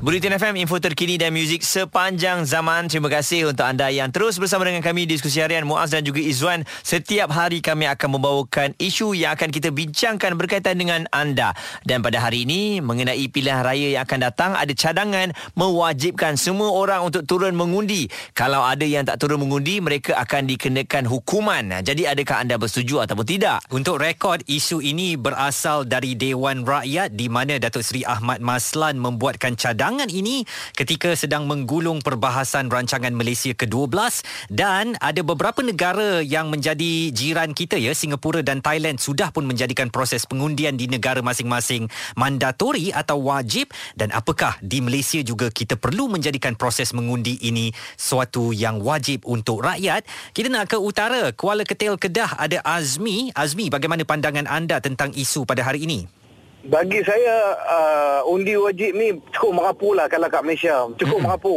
Bulletin 0.00 0.32
FM, 0.32 0.56
info 0.64 0.80
terkini 0.80 1.20
dan 1.20 1.28
muzik 1.28 1.60
sepanjang 1.60 2.48
zaman. 2.48 2.88
Terima 2.88 3.12
kasih 3.12 3.52
untuk 3.52 3.68
anda 3.68 3.92
yang 3.92 4.08
terus 4.08 4.40
bersama 4.40 4.64
dengan 4.64 4.80
kami 4.80 5.04
di 5.04 5.12
diskusi 5.12 5.44
harian 5.44 5.68
Muaz 5.68 5.92
dan 5.92 6.00
juga 6.00 6.24
Izwan. 6.24 6.64
Setiap 6.80 7.28
hari 7.28 7.60
kami 7.60 7.84
akan 7.84 8.16
membawakan 8.16 8.72
isu 8.80 9.12
yang 9.12 9.36
akan 9.36 9.52
kita 9.52 9.68
bincangkan 9.68 10.40
berkaitan 10.40 10.80
dengan 10.80 11.04
anda. 11.12 11.52
Dan 11.84 12.00
pada 12.00 12.16
hari 12.16 12.48
ini, 12.48 12.80
mengenai 12.80 13.28
pilihan 13.28 13.60
raya 13.60 14.00
yang 14.00 14.08
akan 14.08 14.24
datang, 14.24 14.56
ada 14.56 14.72
cadangan 14.72 15.36
mewajibkan 15.52 16.40
semua 16.40 16.72
orang 16.72 17.04
untuk 17.04 17.28
turun 17.28 17.52
mengundi. 17.52 18.08
Kalau 18.32 18.64
ada 18.64 18.88
yang 18.88 19.04
tak 19.04 19.20
turun 19.20 19.44
mengundi, 19.44 19.84
mereka 19.84 20.16
akan 20.16 20.48
dikenakan 20.48 21.12
hukuman. 21.12 21.84
Jadi 21.84 22.08
adakah 22.08 22.40
anda 22.40 22.56
bersetuju 22.56 23.04
ataupun 23.04 23.28
tidak? 23.28 23.68
Untuk 23.68 24.00
rekod, 24.00 24.40
isu 24.48 24.80
ini 24.80 25.20
berasal 25.20 25.84
dari 25.84 26.16
Dewan 26.16 26.64
Rakyat 26.64 27.12
di 27.12 27.28
mana 27.28 27.60
Datuk 27.60 27.84
Seri 27.84 28.00
Ahmad 28.08 28.40
Maslan 28.40 28.96
membuatkan 28.96 29.60
cadangan 29.60 29.89
ini 29.98 30.46
ketika 30.78 31.18
sedang 31.18 31.50
menggulung 31.50 31.98
perbahasan 31.98 32.70
rancangan 32.70 33.10
Malaysia 33.10 33.50
ke-12 33.50 34.22
dan 34.46 34.94
ada 35.02 35.26
beberapa 35.26 35.58
negara 35.66 36.22
yang 36.22 36.52
menjadi 36.52 37.10
jiran 37.10 37.50
kita 37.50 37.74
ya 37.74 37.90
Singapura 37.90 38.46
dan 38.46 38.62
Thailand 38.62 39.02
sudah 39.02 39.34
pun 39.34 39.48
menjadikan 39.48 39.90
proses 39.90 40.22
pengundian 40.28 40.78
di 40.78 40.86
negara 40.86 41.18
masing-masing 41.24 41.90
mandatori 42.14 42.94
atau 42.94 43.18
wajib 43.26 43.74
dan 43.98 44.14
apakah 44.14 44.54
di 44.62 44.78
Malaysia 44.78 45.18
juga 45.26 45.50
kita 45.50 45.74
perlu 45.74 46.06
menjadikan 46.06 46.54
proses 46.54 46.94
mengundi 46.94 47.40
ini 47.42 47.74
suatu 47.98 48.54
yang 48.54 48.78
wajib 48.78 49.26
untuk 49.26 49.66
rakyat? 49.66 50.06
Kita 50.30 50.46
nak 50.46 50.70
ke 50.70 50.78
utara 50.78 51.34
Kuala 51.34 51.66
Ketil 51.66 51.98
Kedah 51.98 52.38
ada 52.38 52.62
Azmi. 52.62 53.34
Azmi 53.34 53.72
bagaimana 53.72 54.06
pandangan 54.06 54.46
anda 54.46 54.78
tentang 54.78 55.10
isu 55.16 55.42
pada 55.48 55.66
hari 55.66 55.88
ini 55.88 56.19
Bagi 56.60 57.00
saya 57.00 57.56
uh, 57.56 58.20
undi 58.28 58.52
wajib 58.52 58.92
ni 58.92 59.16
cukup 59.32 59.52
merapu 59.56 59.96
lah 59.96 60.04
kalau 60.12 60.28
kat 60.28 60.44
Malaysia. 60.44 60.84
Cukup 61.00 61.18
hmm. 61.20 61.24
merapu. 61.24 61.56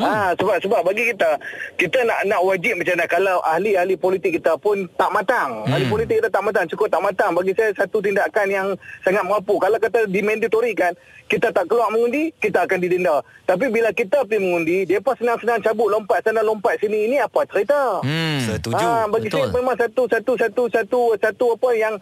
Hmm. 0.00 0.08
Ha, 0.08 0.32
sebab 0.40 0.56
sebab 0.56 0.80
bagi 0.88 1.12
kita 1.12 1.36
kita 1.76 2.00
nak 2.08 2.24
nak 2.24 2.40
wajib 2.48 2.80
macam 2.80 2.96
mana 2.96 3.06
kalau 3.06 3.36
ahli-ahli 3.44 3.94
politik 4.00 4.40
kita 4.40 4.56
pun 4.56 4.88
tak 4.96 5.12
matang. 5.12 5.64
Hmm. 5.64 5.72
Ahli 5.72 5.84
politik 5.88 6.20
kita 6.20 6.28
tak 6.32 6.44
matang, 6.44 6.64
cukup 6.68 6.88
tak 6.88 7.04
matang. 7.04 7.30
Bagi 7.36 7.52
saya 7.52 7.70
satu 7.76 8.00
tindakan 8.00 8.46
yang 8.48 8.68
sangat 9.04 9.24
merapu. 9.24 9.60
Kalau 9.60 9.76
kata 9.76 10.08
dimandatory 10.08 10.72
kan, 10.72 10.96
kita 11.28 11.52
tak 11.52 11.68
keluar 11.68 11.92
mengundi, 11.92 12.32
kita 12.40 12.64
akan 12.64 12.78
didenda. 12.80 13.20
Tapi 13.44 13.68
bila 13.68 13.92
kita 13.92 14.24
pergi 14.24 14.40
mengundi, 14.40 14.88
depa 14.88 15.12
senang-senang 15.16 15.60
cabut 15.60 15.88
lompat 15.92 16.24
sana 16.24 16.40
lompat 16.40 16.80
sini. 16.80 17.08
Ini 17.12 17.28
apa 17.28 17.44
cerita? 17.48 18.00
Hmm. 18.00 18.40
setuju 18.48 18.84
Ah, 18.84 19.04
bagi 19.08 19.28
Betul. 19.28 19.48
saya 19.48 19.56
memang 19.60 19.76
satu 19.76 20.02
satu 20.08 20.32
satu 20.40 20.62
satu 20.72 21.00
satu 21.20 21.46
apa 21.52 21.68
yang 21.76 21.94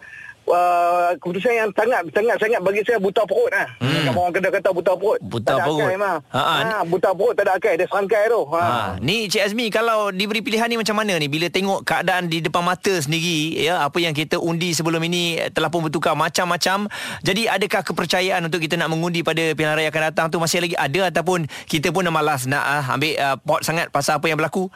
uh, 0.47 1.11
keputusan 1.21 1.53
yang 1.53 1.69
sangat 1.73 2.01
sangat 2.13 2.35
sangat 2.41 2.59
bagi 2.63 2.81
saya 2.87 2.97
buta 2.97 3.21
perut 3.25 3.49
lah. 3.53 3.67
Hmm. 3.81 4.17
Orang 4.17 4.33
kena 4.33 4.49
kata 4.49 4.69
buta 4.73 4.93
perut. 4.97 5.19
Buta 5.21 5.57
tak 5.57 5.65
perut. 5.67 5.81
Ha, 5.81 6.13
ha, 6.33 6.55
Ha, 6.61 6.77
buta 6.87 7.09
perut 7.13 7.33
tak 7.37 7.45
ada 7.47 7.53
akal, 7.57 7.73
dia 7.77 7.85
serangkai 7.85 8.23
tu. 8.31 8.41
Ha. 8.53 8.61
Ha, 8.61 8.79
ni 9.01 9.27
Cik 9.29 9.43
Azmi 9.51 9.65
kalau 9.69 10.09
diberi 10.09 10.41
pilihan 10.41 10.67
ni 10.67 10.77
macam 10.79 10.97
mana 10.97 11.17
ni 11.17 11.27
bila 11.27 11.47
tengok 11.51 11.85
keadaan 11.85 12.31
di 12.31 12.41
depan 12.41 12.63
mata 12.63 12.93
sendiri 12.97 13.57
ya 13.57 13.83
apa 13.85 13.97
yang 14.01 14.15
kita 14.15 14.37
undi 14.39 14.73
sebelum 14.73 15.01
ini 15.05 15.51
telah 15.51 15.67
pun 15.67 15.85
bertukar 15.85 16.13
macam-macam 16.13 16.87
jadi 17.25 17.57
adakah 17.57 17.81
kepercayaan 17.85 18.41
untuk 18.45 18.61
kita 18.63 18.77
nak 18.77 18.89
mengundi 18.93 19.25
pada 19.25 19.53
pilihan 19.53 19.75
raya 19.77 19.89
akan 19.89 20.03
datang 20.13 20.25
tu 20.29 20.37
masih 20.37 20.63
lagi 20.63 20.75
ada 20.77 21.11
ataupun 21.11 21.49
kita 21.67 21.89
pun 21.91 22.05
dah 22.05 22.13
malas 22.13 22.45
nak 22.45 22.63
uh, 22.63 22.83
ambil 22.95 23.13
uh, 23.17 23.35
pot 23.41 23.61
sangat 23.65 23.89
pasal 23.89 24.19
apa 24.19 24.29
yang 24.29 24.37
berlaku 24.37 24.69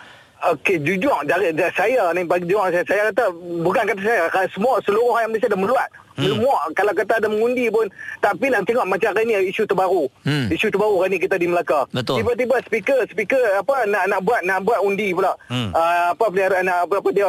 Okey, 0.44 0.84
jujur 0.84 1.16
dari, 1.24 1.56
dari 1.56 1.72
saya 1.74 2.12
ni 2.12 2.28
bagi 2.28 2.52
jujur 2.52 2.68
saya, 2.68 2.84
saya 2.84 3.02
kata 3.10 3.32
bukan 3.64 3.84
kata 3.88 4.02
saya, 4.04 4.24
kalau 4.30 4.50
semua 4.52 4.74
seluruh 4.84 5.16
rakyat 5.16 5.30
Malaysia 5.32 5.50
dah 5.50 5.62
meluat. 5.62 5.90
Hmm. 6.16 6.26
Semua 6.32 6.56
kalau 6.72 6.94
kata 6.96 7.20
ada 7.20 7.28
mengundi 7.28 7.68
pun 7.68 7.88
tak 8.24 8.40
pilih 8.40 8.60
tengok 8.64 8.88
macam 8.88 9.12
hari 9.12 9.28
ni 9.28 9.36
isu 9.52 9.68
terbaru. 9.68 10.08
Hmm. 10.24 10.48
Isu 10.48 10.72
terbaru 10.72 11.04
hari 11.04 11.16
ni 11.16 11.20
kita 11.20 11.36
di 11.36 11.48
Melaka. 11.52 11.88
Betul. 11.92 12.24
Tiba-tiba 12.24 12.56
speaker 12.64 13.00
speaker 13.12 13.44
apa 13.60 13.84
nak 13.88 14.08
nak 14.08 14.20
buat 14.24 14.42
nak 14.48 14.64
buat 14.64 14.80
undi 14.80 15.12
pula. 15.12 15.36
Hmm. 15.52 15.76
Uh, 15.76 16.16
apa 16.16 16.26
pelihara 16.32 16.64
nak 16.64 16.88
apa, 16.88 17.04
apa 17.04 17.10
dia 17.12 17.28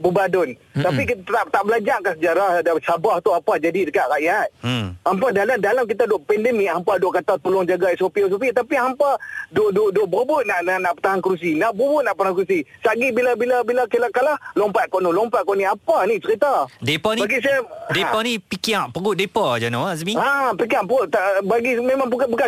bubadun. 0.00 0.52
Hmm. 0.76 0.84
Tapi 0.84 1.02
kita 1.08 1.22
tak 1.24 1.44
tak 1.48 1.62
belajar 1.64 1.98
ke 2.04 2.10
sejarah 2.20 2.50
Sabah 2.80 3.20
tu 3.22 3.30
apa 3.32 3.56
jadi 3.60 3.88
dekat 3.88 4.06
rakyat. 4.08 4.48
Hmm. 4.60 4.96
Hampa 5.04 5.32
dalam 5.32 5.56
dalam 5.60 5.84
kita 5.88 6.04
duk 6.04 6.24
pandemik 6.28 6.68
hampa 6.68 7.00
duk 7.00 7.16
kata 7.16 7.40
tolong 7.40 7.64
jaga 7.64 7.92
SOP 7.96 8.20
SOP 8.26 8.52
tapi 8.52 8.74
hampa 8.76 9.16
duk 9.52 9.72
duk 9.72 9.94
duk 9.94 10.06
berebut 10.10 10.42
nak, 10.44 10.60
nak 10.66 10.78
nak 10.82 10.92
pertahan 10.98 11.22
kerusi. 11.22 11.56
Nak 11.56 11.72
berebut 11.72 12.02
nak 12.04 12.14
pertahan 12.18 12.34
kerusi. 12.36 12.60
Sagi 12.84 13.08
bila 13.14 13.32
bila 13.38 13.62
bila 13.64 13.86
kalah 13.86 14.10
kalah 14.12 14.36
lompat 14.58 14.90
kono 14.90 15.08
lompat 15.14 15.46
kono 15.46 15.62
apa 15.64 15.96
ni 16.10 16.18
cerita? 16.18 16.66
Depa 16.82 17.14
ni 17.14 17.20
bagi 17.22 17.38
saya 17.44 17.62
Depa 17.94 18.09
ni 18.20 18.42
fikir 18.42 18.90
perut 18.90 19.14
depa 19.14 19.56
je 19.56 19.66
no 19.66 19.86
Azmi 19.86 20.12
Ha, 20.12 20.50
pegang 20.52 20.84
pun 20.84 21.06
tak, 21.06 21.22
bagi 21.44 21.78
memang 21.78 22.06
bukan 22.06 22.26
bukan 22.26 22.46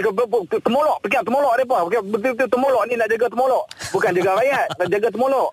temolok, 0.58 0.98
pegang 1.00 1.22
temolok 1.22 1.54
depa. 1.56 1.78
Bukan 1.82 2.00
betul-betul 2.10 2.48
temolok 2.48 2.82
ni 2.84 2.94
nak 2.94 3.06
jaga 3.06 3.26
temolok. 3.28 3.64
Bukan 3.90 4.10
jaga 4.12 4.30
rakyat, 4.34 4.66
nak 4.74 4.88
jaga 4.88 5.08
temolok. 5.08 5.48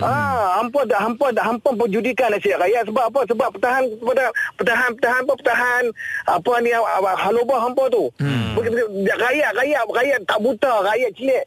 Ha, 0.00 0.12
hampa 0.56 0.80
dah 0.84 1.00
hampa 1.00 1.26
dah 1.30 1.44
hampa 1.44 1.68
penjudikan 1.70 2.28
nasib 2.30 2.56
rakyat 2.56 2.82
sebab 2.84 3.04
apa? 3.06 3.20
Sebab 3.26 3.48
pertahan 3.52 3.82
pada 4.00 4.24
pertahan 4.56 4.88
pertahan 4.94 5.20
apa 5.20 5.32
pertahan 5.34 5.84
apa 6.26 6.52
ni 6.58 6.70
ah, 6.72 7.16
halobah 7.18 7.60
hampa 7.60 7.84
tu. 7.88 8.08
Bukan- 8.52 8.72
Rakyat 9.10 9.50
rakyat 9.54 9.82
rakyat 9.86 10.20
tak 10.24 10.38
buta, 10.40 10.72
rakyat 10.82 11.10
cilik. 11.14 11.44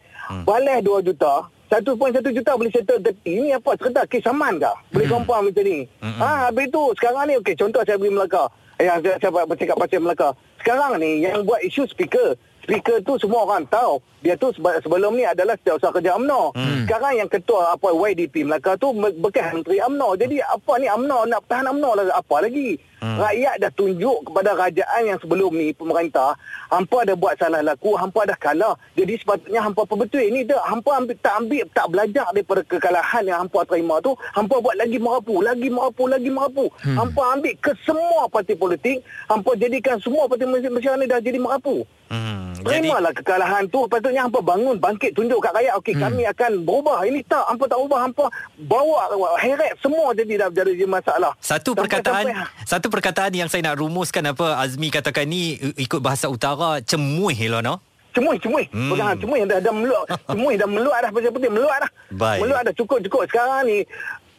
Balas 0.47 0.79
2 0.79 1.03
juta 1.03 1.51
1.1 1.81 2.21
juta 2.37 2.53
boleh 2.53 2.69
settle 2.69 3.01
tepi. 3.01 3.31
Ini 3.41 3.57
apa 3.57 3.73
cerita? 3.73 4.05
Kes 4.05 4.21
saman 4.21 4.61
kah? 4.61 4.77
Boleh 4.93 5.09
compound 5.09 5.49
macam 5.49 5.65
ni. 5.65 5.89
Ha, 6.05 6.53
habis 6.53 6.69
tu 6.69 6.93
sekarang 6.93 7.25
ni 7.25 7.33
okey 7.41 7.57
contoh 7.57 7.81
saya 7.81 7.97
pergi 7.97 8.13
Melaka. 8.13 8.45
Yang 8.77 8.99
saya, 9.01 9.15
saya 9.17 9.45
bercakap 9.49 9.75
pasal 9.81 10.01
Melaka. 10.05 10.29
Sekarang 10.61 11.01
ni 11.01 11.25
yang 11.25 11.41
buat 11.41 11.65
isu 11.65 11.89
speaker. 11.89 12.37
Speaker 12.61 13.01
tu 13.01 13.17
semua 13.17 13.49
orang 13.49 13.65
tahu. 13.65 13.97
Dia 14.23 14.39
tu 14.39 14.55
sebelum 14.55 15.19
ni 15.19 15.27
adalah 15.27 15.59
setiausaha 15.59 15.91
kerja 15.99 16.15
UMNO. 16.15 16.55
Hmm. 16.55 16.87
Sekarang 16.87 17.13
yang 17.19 17.27
ketua 17.27 17.75
apa 17.75 17.91
YDP 17.91 18.47
Melaka 18.47 18.79
tu 18.79 18.95
bekas 18.95 19.51
menteri 19.51 19.83
UMNO. 19.83 20.15
Jadi 20.15 20.39
apa 20.39 20.79
ni 20.79 20.87
UMNO 20.87 21.27
nak 21.27 21.43
pertahan 21.43 21.67
UMNO 21.75 21.91
lah 21.99 22.03
apa 22.15 22.35
lagi? 22.39 22.79
Hmm. 23.03 23.19
Rakyat 23.19 23.59
dah 23.59 23.71
tunjuk 23.75 24.31
kepada 24.31 24.55
kerajaan 24.55 25.01
yang 25.03 25.19
sebelum 25.19 25.51
ni 25.59 25.75
pemerintah 25.75 26.39
hampa 26.71 27.03
ada 27.03 27.19
buat 27.19 27.35
salah 27.35 27.59
laku, 27.59 27.99
hampa 27.99 28.23
dah 28.23 28.39
kalah. 28.39 28.79
Jadi 28.95 29.19
sepatutnya 29.19 29.59
hampa 29.59 29.83
perbetul 29.83 30.23
ini 30.23 30.47
dah 30.47 30.63
hampa 30.71 31.03
ambil, 31.03 31.19
tak 31.19 31.35
ambil 31.43 31.67
tak 31.75 31.87
belajar 31.91 32.31
daripada 32.31 32.63
kekalahan 32.63 33.23
yang 33.27 33.43
hampa 33.43 33.59
terima 33.67 33.99
tu, 33.99 34.15
hampa 34.31 34.55
buat 34.63 34.79
lagi 34.79 35.03
merapu, 35.03 35.43
lagi 35.43 35.67
merapu, 35.67 36.07
lagi 36.07 36.31
merapu. 36.31 36.71
Hmm. 36.79 36.95
Hampa 36.95 37.23
ambil 37.35 37.53
ke 37.59 37.75
semua 37.83 38.31
parti 38.31 38.55
politik, 38.55 39.03
hampa 39.27 39.51
jadikan 39.59 39.99
semua 39.99 40.23
parti 40.31 40.47
Malaysia 40.47 40.95
ni 40.95 41.03
dah 41.03 41.19
jadi 41.19 41.43
merapu. 41.43 41.83
hmm. 42.07 42.63
Jadi 42.63 42.87
Terimalah 42.87 43.11
kekalahan 43.11 43.67
tu 43.67 43.83
Patutnya 44.13 44.29
hampa 44.29 44.39
bangun 44.45 44.75
Bangkit 44.77 45.11
tunjuk 45.17 45.41
kat 45.41 45.51
rakyat 45.57 45.73
Okey 45.81 45.93
hmm. 45.97 46.03
kami 46.05 46.23
akan 46.29 46.51
berubah 46.61 46.97
Ini 47.09 47.19
tak 47.25 47.43
Hampa 47.49 47.65
tak 47.65 47.79
ubah 47.81 47.99
Hampa 48.05 48.25
bawa 48.61 49.01
heret 49.41 49.73
Semua 49.81 50.13
jadi 50.13 50.45
dah 50.45 50.49
jadi 50.53 50.85
masalah 50.85 51.33
Satu 51.41 51.73
Sampai- 51.73 51.81
perkataan 51.89 52.25
sampai- 52.29 52.61
satu 52.69 52.87
perkataan 52.93 53.31
yang 53.33 53.49
saya 53.49 53.65
nak 53.65 53.81
rumuskan 53.81 54.29
apa 54.29 54.61
Azmi 54.61 54.93
katakan 54.93 55.25
ni 55.25 55.57
ikut 55.81 55.97
bahasa 55.97 56.29
utara 56.29 56.77
cemuih 56.85 57.49
lah 57.49 57.65
no. 57.65 57.81
Cemuih, 58.13 58.37
cemuih. 58.37 58.69
Hmm. 58.69 58.77
Hmm. 58.77 58.89
Pegang 58.93 59.17
cemuih 59.17 59.41
dah 59.49 59.57
dah 59.57 59.73
meluat. 59.73 60.05
cemuih 60.37 60.55
dah 60.61 60.69
meluat 60.69 60.99
dah 61.01 61.09
pasal 61.09 61.31
putih 61.33 61.49
meluat 61.49 61.77
dah. 61.81 61.91
Baik. 62.13 62.39
Meluat 62.45 62.61
dah 62.69 62.73
cukup 62.77 62.97
cukup. 63.09 63.21
Sekarang 63.25 63.65
ni 63.65 63.81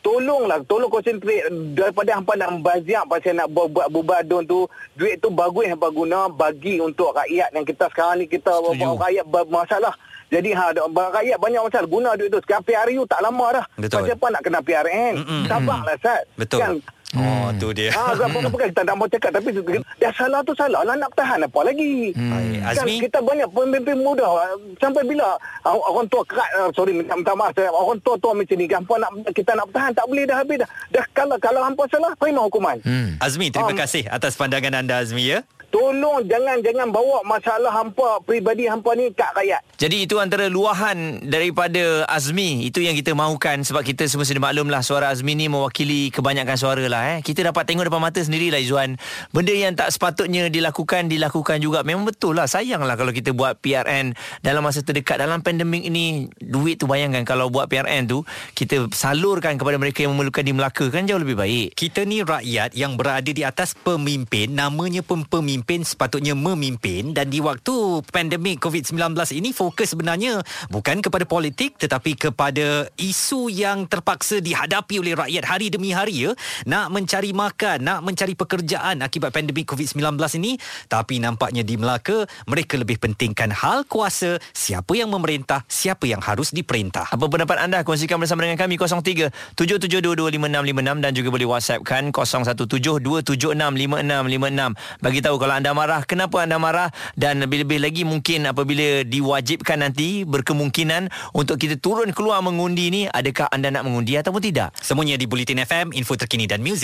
tolonglah 0.05 0.61
tolong 0.69 0.93
konsentrate 0.93 1.49
daripada 1.73 2.21
hampa 2.21 2.37
nak 2.37 2.61
membaziak 2.61 3.09
pasal 3.09 3.33
nak 3.33 3.49
buat, 3.49 3.73
buat 3.73 3.88
bubadun 3.88 4.45
tu 4.45 4.69
duit 4.93 5.17
tu 5.17 5.33
bagus 5.33 5.64
hampa 5.64 5.88
guna 5.88 6.29
bagi 6.29 6.77
untuk 6.77 7.17
rakyat 7.17 7.57
yang 7.57 7.64
kita 7.64 7.88
sekarang 7.88 8.21
ni 8.21 8.29
kita 8.29 8.53
Setuju. 8.53 9.01
rakyat 9.01 9.25
bermasalah 9.25 9.97
jadi 10.29 10.51
ha, 10.53 10.77
rakyat 10.93 11.40
banyak 11.40 11.62
masalah 11.64 11.88
guna 11.88 12.12
duit 12.21 12.29
tu 12.29 12.37
sekarang 12.45 12.69
PRU 12.69 13.09
tak 13.09 13.25
lama 13.25 13.47
dah 13.57 13.64
Betul. 13.81 14.05
pasal 14.05 14.14
apa 14.21 14.27
nak 14.29 14.43
kena 14.45 14.61
PRN 14.61 15.12
Mm-mm. 15.17 15.43
sabarlah 15.49 15.97
Sat 16.05 16.23
Betul. 16.37 16.59
kan 16.61 16.73
Oh, 17.14 17.48
tu 17.55 17.70
dia. 17.70 17.94
Ah, 17.94 18.11
bukan, 18.14 18.50
bukan 18.50 18.66
kita 18.74 18.83
tak 18.83 18.96
mau 18.98 19.07
cakap 19.07 19.31
tapi 19.31 19.48
dah 19.55 20.12
salah 20.12 20.40
tu 20.42 20.53
salah 20.55 20.83
lah 20.83 20.94
nak 20.98 21.09
bertahan 21.14 21.46
apa 21.46 21.61
lagi. 21.62 22.11
Baik, 22.11 22.59
Kan 22.64 22.87
Azmi. 22.87 22.94
kita 23.07 23.18
banyak 23.22 23.48
pemimpin 23.55 23.96
muda 24.03 24.27
ah, 24.27 24.55
sampai 24.83 25.03
bila 25.07 25.38
ah, 25.62 25.74
orang 25.74 26.07
tua 26.11 26.27
kerat 26.27 26.48
ah, 26.59 26.68
sorry 26.74 26.90
minta, 26.90 27.14
minta 27.14 27.33
maaf 27.33 27.55
saya 27.55 27.70
orang 27.70 27.98
tua 28.03 28.18
tua 28.18 28.35
macam 28.35 28.57
ni 28.59 28.66
hampa 28.66 28.94
nak 28.98 29.11
kita 29.31 29.50
nak 29.55 29.66
bertahan 29.70 29.92
tak 29.94 30.07
boleh 30.11 30.24
dah 30.27 30.37
habis 30.42 30.57
dah. 30.59 30.68
Dah 30.90 31.05
kalau 31.14 31.37
kalau 31.38 31.61
hampa 31.62 31.83
salah 31.87 32.12
terima 32.18 32.40
hukuman. 32.42 32.77
Hmm. 32.83 33.20
Azmi, 33.22 33.48
terima 33.50 33.70
Um, 33.74 33.81
kasih 33.81 34.05
atas 34.07 34.37
pandangan 34.37 34.85
anda 34.85 35.00
Azmi 35.00 35.35
ya. 35.35 35.40
Tolong 35.74 36.22
jangan 36.31 36.62
jangan 36.62 36.87
bawa 36.94 37.27
masalah 37.27 37.74
hampa 37.74 38.22
peribadi 38.22 38.70
hampa 38.70 38.94
ni 38.94 39.11
kat 39.11 39.35
rakyat. 39.35 39.59
Jadi 39.74 40.07
itu 40.07 40.22
antara 40.22 40.46
luahan 40.46 41.18
daripada 41.27 42.07
Azmi 42.07 42.62
Itu 42.62 42.79
yang 42.79 42.94
kita 42.94 43.11
mahukan 43.11 43.66
Sebab 43.66 43.83
kita 43.83 44.07
semua 44.07 44.22
sudah 44.22 44.38
maklum 44.38 44.70
lah 44.70 44.87
Suara 44.87 45.11
Azmi 45.11 45.35
ni 45.35 45.50
mewakili 45.50 46.14
kebanyakan 46.14 46.55
suara 46.55 46.87
lah 46.87 47.03
eh. 47.05 47.19
Kita 47.21 47.45
dapat 47.45 47.69
tengok 47.69 47.93
depan 47.93 48.01
mata 48.01 48.25
sendiri 48.25 48.49
lah 48.49 48.61
Izzuan. 48.62 48.97
Benda 49.37 49.53
yang 49.53 49.77
tak 49.77 49.93
sepatutnya 49.93 50.49
dilakukan 50.49 51.12
Dilakukan 51.12 51.61
juga. 51.61 51.85
Memang 51.85 52.09
betul 52.09 52.40
lah 52.40 52.49
Sayang 52.49 52.83
lah 52.88 52.97
kalau 52.97 53.12
kita 53.12 53.37
buat 53.37 53.61
PRN 53.61 54.17
Dalam 54.40 54.64
masa 54.64 54.81
terdekat. 54.81 55.21
Dalam 55.21 55.45
pandemik 55.45 55.85
ini 55.85 56.33
Duit 56.40 56.81
tu 56.81 56.88
bayangkan 56.88 57.27
Kalau 57.29 57.53
buat 57.53 57.69
PRN 57.69 58.09
tu 58.09 58.25
Kita 58.57 58.88
salurkan 58.95 59.61
kepada 59.61 59.77
mereka 59.77 60.07
yang 60.07 60.17
memerlukan 60.17 60.47
di 60.47 60.53
Melaka 60.57 60.87
Kan 60.95 61.11
jauh 61.11 61.21
lebih 61.21 61.35
baik. 61.35 61.69
Kita 61.75 62.07
ni 62.07 62.23
rakyat 62.23 62.71
yang 62.79 62.95
berada 62.95 63.27
di 63.27 63.43
atas 63.43 63.75
pemimpin, 63.75 64.55
namanya 64.55 65.03
pemimpin 65.03 65.83
sepatutnya 65.83 66.38
memimpin. 66.38 67.11
Dan 67.11 67.35
di 67.35 67.43
waktu 67.43 68.05
pandemik 68.14 68.62
COVID-19 68.62 69.19
ini 69.35 69.51
fokus 69.51 69.90
sebenarnya 69.90 70.38
bukan 70.71 71.03
kepada 71.03 71.27
politik 71.27 71.77
tetapi 71.83 72.14
kepada 72.14 72.87
isu 72.95 73.51
yang 73.51 73.90
terpaksa 73.90 74.38
dihadapi 74.38 75.03
oleh 75.03 75.19
rakyat 75.19 75.45
hari 75.45 75.67
demi 75.67 75.90
hari 75.90 76.31
ya, 76.31 76.38
nak 76.62 76.94
mencari 76.95 77.35
makan, 77.35 77.83
nak 77.83 78.07
mencari 78.07 78.39
pekerjaan 78.39 79.03
akibat 79.03 79.35
pandemik 79.35 79.75
COVID-19 79.75 80.15
ini 80.39 80.55
tapi 80.87 81.19
nampaknya 81.19 81.67
di 81.67 81.75
Melaka 81.75 82.23
mereka 82.47 82.79
lebih 82.79 83.03
pentingkan 83.03 83.51
hal 83.51 83.83
kuasa, 83.89 84.37
siapa 84.55 84.95
yang 84.95 85.11
memerintah, 85.11 85.67
siapa 85.67 86.07
yang 86.07 86.23
harus 86.23 86.55
diperintah. 86.55 87.11
Apa 87.11 87.27
pendapat 87.27 87.59
anda? 87.59 87.83
Kongsikan 87.83 88.21
bersama 88.21 88.45
dengan 88.45 88.61
kami 88.61 88.77
03 88.77 89.33
77225656 89.57 91.01
dan 91.01 91.17
juga 91.17 91.33
boleh 91.33 91.49
WhatsAppkan 91.49 92.13
0172765656. 92.13 94.77
Bagi 95.01 95.25
tahu 95.25 95.41
kalau 95.41 95.57
anda 95.57 95.73
marah, 95.73 96.05
kenapa 96.05 96.45
anda 96.45 96.61
marah 96.61 96.93
dan 97.17 97.41
lebih-lebih 97.41 97.81
lagi 97.81 98.05
mungkin 98.05 98.45
apabila 98.45 99.09
diwajibkan 99.09 99.81
nanti 99.81 100.29
berkemungkinan 100.29 101.09
untuk 101.33 101.57
kita 101.57 101.81
turun 101.81 102.13
keluar 102.13 102.45
mengundi 102.45 102.93
ni, 102.93 103.09
adakah 103.09 103.49
anda 103.49 103.73
nak 103.73 103.89
mengundi 103.89 104.21
ataupun 104.21 104.45
tidak? 104.45 104.77
Semuanya 104.85 105.17
di 105.17 105.25
Bulletin 105.25 105.65
FM, 105.65 105.97
info 105.97 106.21
terkini 106.21 106.45
dan 106.45 106.61
muzik 106.61 106.84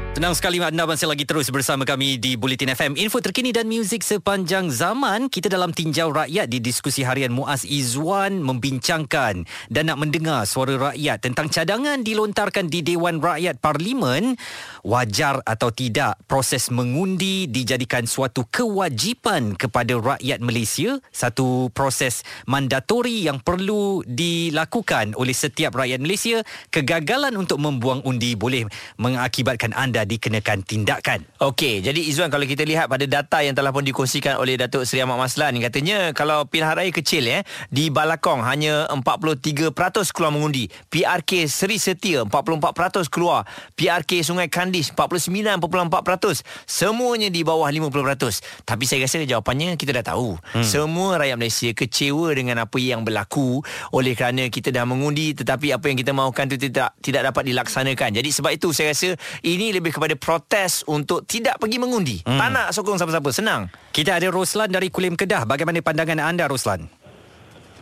Senang 0.11 0.35
sekali 0.35 0.59
anda 0.59 0.83
masih 0.83 1.07
lagi 1.07 1.23
terus 1.23 1.47
bersama 1.47 1.87
kami 1.87 2.19
di 2.19 2.35
Bulletin 2.35 2.75
FM. 2.75 2.99
Info 2.99 3.23
terkini 3.23 3.55
dan 3.55 3.71
muzik 3.71 4.03
sepanjang 4.03 4.67
zaman. 4.67 5.31
Kita 5.31 5.47
dalam 5.47 5.71
tinjau 5.71 6.11
rakyat 6.11 6.51
di 6.51 6.59
diskusi 6.59 7.07
harian 7.07 7.31
Muaz 7.31 7.63
Izwan 7.63 8.43
membincangkan 8.43 9.47
dan 9.71 9.83
nak 9.87 10.03
mendengar 10.03 10.43
suara 10.43 10.91
rakyat 10.91 11.23
tentang 11.23 11.47
cadangan 11.47 12.03
dilontarkan 12.03 12.67
di 12.67 12.83
Dewan 12.83 13.23
Rakyat 13.23 13.63
Parlimen. 13.63 14.35
Wajar 14.83 15.39
atau 15.47 15.71
tidak 15.71 16.19
proses 16.27 16.67
mengundi 16.75 17.47
dijadikan 17.47 18.03
suatu 18.03 18.43
kewajipan 18.51 19.55
kepada 19.55 19.95
rakyat 19.95 20.43
Malaysia. 20.43 20.99
Satu 21.15 21.71
proses 21.71 22.27
mandatori 22.51 23.31
yang 23.31 23.39
perlu 23.39 24.03
dilakukan 24.03 25.15
oleh 25.15 25.31
setiap 25.31 25.71
rakyat 25.79 26.03
Malaysia. 26.03 26.43
Kegagalan 26.67 27.39
untuk 27.39 27.63
membuang 27.63 28.03
undi 28.03 28.35
boleh 28.35 28.67
mengakibatkan 28.99 29.71
anda 29.71 30.00
dikenakan 30.05 30.63
tindakan. 30.65 31.23
Okey, 31.41 31.81
jadi 31.85 31.97
Izzuan 31.97 32.29
kalau 32.29 32.45
kita 32.45 32.65
lihat 32.65 32.91
pada 32.91 33.05
data 33.05 33.41
yang 33.41 33.55
telah 33.57 33.73
pun 33.73 33.85
dikongsikan 33.85 34.37
oleh 34.37 34.59
Datuk 34.59 34.85
Seri 34.85 35.01
Ahmad 35.03 35.21
Maslan 35.21 35.57
katanya 35.61 36.11
kalau 36.11 36.45
pilihan 36.45 36.73
raya 36.73 36.91
kecil 36.91 37.23
ya 37.25 37.45
di 37.69 37.87
Balakong 37.93 38.43
hanya 38.43 38.89
43% 38.89 39.75
keluar 40.11 40.31
mengundi. 40.33 40.67
PRK 40.89 41.47
Seri 41.47 41.77
Setia 41.77 42.25
44% 42.25 43.07
keluar. 43.07 43.45
PRK 43.75 44.25
Sungai 44.25 44.47
Kandis 44.47 44.93
49.4%. 44.93 46.43
Semuanya 46.65 47.29
di 47.29 47.41
bawah 47.41 47.67
50%. 47.67 48.67
Tapi 48.67 48.83
saya 48.85 49.05
rasa 49.05 49.23
jawapannya 49.23 49.79
kita 49.79 49.91
dah 50.01 50.05
tahu. 50.13 50.37
Hmm. 50.55 50.65
Semua 50.65 51.19
rakyat 51.21 51.37
Malaysia 51.37 51.69
kecewa 51.71 52.27
dengan 52.33 52.63
apa 52.63 52.77
yang 52.77 53.05
berlaku 53.05 53.63
oleh 53.95 54.13
kerana 54.13 54.47
kita 54.47 54.71
dah 54.71 54.83
mengundi 54.83 55.33
tetapi 55.35 55.71
apa 55.75 55.85
yang 55.87 55.97
kita 55.99 56.11
mahukan 56.11 56.45
tu 56.51 56.57
tidak 56.57 56.95
tidak 56.99 57.31
dapat 57.31 57.43
dilaksanakan. 57.51 58.09
Jadi 58.19 58.29
sebab 58.31 58.51
itu 58.55 58.71
saya 58.75 58.91
rasa 58.95 59.15
ini 59.43 59.71
lebih 59.75 59.90
kepada 59.91 60.15
protes 60.15 60.81
untuk 60.87 61.27
tidak 61.27 61.59
pergi 61.59 61.77
mengundi. 61.77 62.17
Hmm. 62.23 62.39
Tak 62.39 62.49
nak 62.49 62.67
sokong 62.71 62.97
siapa-siapa. 62.97 63.29
Senang. 63.35 63.61
Kita 63.91 64.17
ada 64.17 64.27
Roslan 64.31 64.71
dari 64.71 64.87
Kulim 64.87 65.19
Kedah. 65.19 65.43
Bagaimana 65.43 65.83
pandangan 65.83 66.19
anda 66.19 66.47
Roslan? 66.47 66.87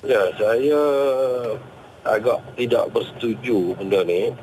Ya, 0.01 0.31
saya 0.39 0.81
agak 2.07 2.39
tidak 2.55 2.89
bersetuju 2.91 3.75
benda 3.77 4.01
ni. 4.07 4.33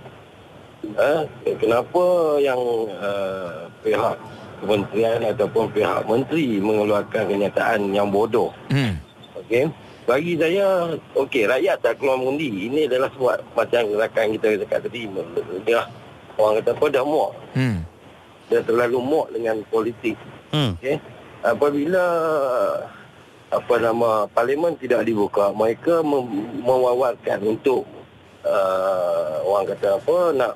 Eh, 0.87 1.23
kenapa 1.59 2.37
yang 2.39 2.61
uh, 3.01 3.67
pihak 3.83 4.15
kementerian 4.63 5.21
ataupun 5.35 5.73
pihak 5.75 6.07
menteri 6.07 6.63
mengeluarkan 6.63 7.27
kenyataan 7.27 7.91
yang 7.91 8.13
bodoh? 8.13 8.55
Hmm. 8.71 9.01
Okey. 9.43 9.67
Bagi 10.07 10.39
saya, 10.39 10.95
okey, 11.19 11.51
rakyat 11.51 11.83
tak 11.83 11.99
keluar 11.99 12.15
mengundi. 12.15 12.71
Ini 12.71 12.87
adalah 12.87 13.11
sebab 13.11 13.43
macam 13.59 13.83
rakan 13.99 14.27
kita 14.39 14.49
cakap 14.63 14.87
tadi. 14.87 15.03
Dia 15.67 15.83
orang 16.37 16.61
kata 16.63 16.71
apa 16.77 16.87
dah 16.93 17.05
muak. 17.05 17.33
Hmm. 17.57 17.79
Dia 18.47 18.61
terlalu 18.63 18.99
muak 19.03 19.29
dengan 19.35 19.57
politik. 19.69 20.15
Hmm. 20.55 20.79
Okey. 20.79 21.01
Apabila 21.43 22.05
apa 23.47 23.75
nama 23.79 24.27
parlimen 24.27 24.75
tidak 24.79 25.07
dibuka, 25.07 25.55
mereka 25.55 26.03
mem- 26.03 26.61
mewawarkan 26.63 27.39
untuk 27.47 27.87
uh, 28.43 29.43
orang 29.47 29.71
kata 29.71 30.03
apa 30.03 30.17
nak 30.35 30.53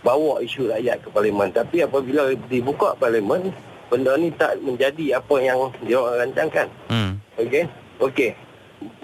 bawa 0.00 0.40
isu 0.40 0.68
rakyat 0.68 1.00
ke 1.04 1.08
parlimen. 1.12 1.52
Tapi 1.52 1.84
apabila 1.84 2.32
dibuka 2.48 2.96
parlimen, 2.96 3.52
benda 3.88 4.16
ni 4.16 4.32
tak 4.32 4.60
menjadi 4.60 5.20
apa 5.20 5.34
yang 5.40 5.72
dia 5.84 6.00
rancangkan. 6.00 6.68
Hmm. 6.88 7.20
Okey. 7.36 7.64
Okey. 8.00 8.30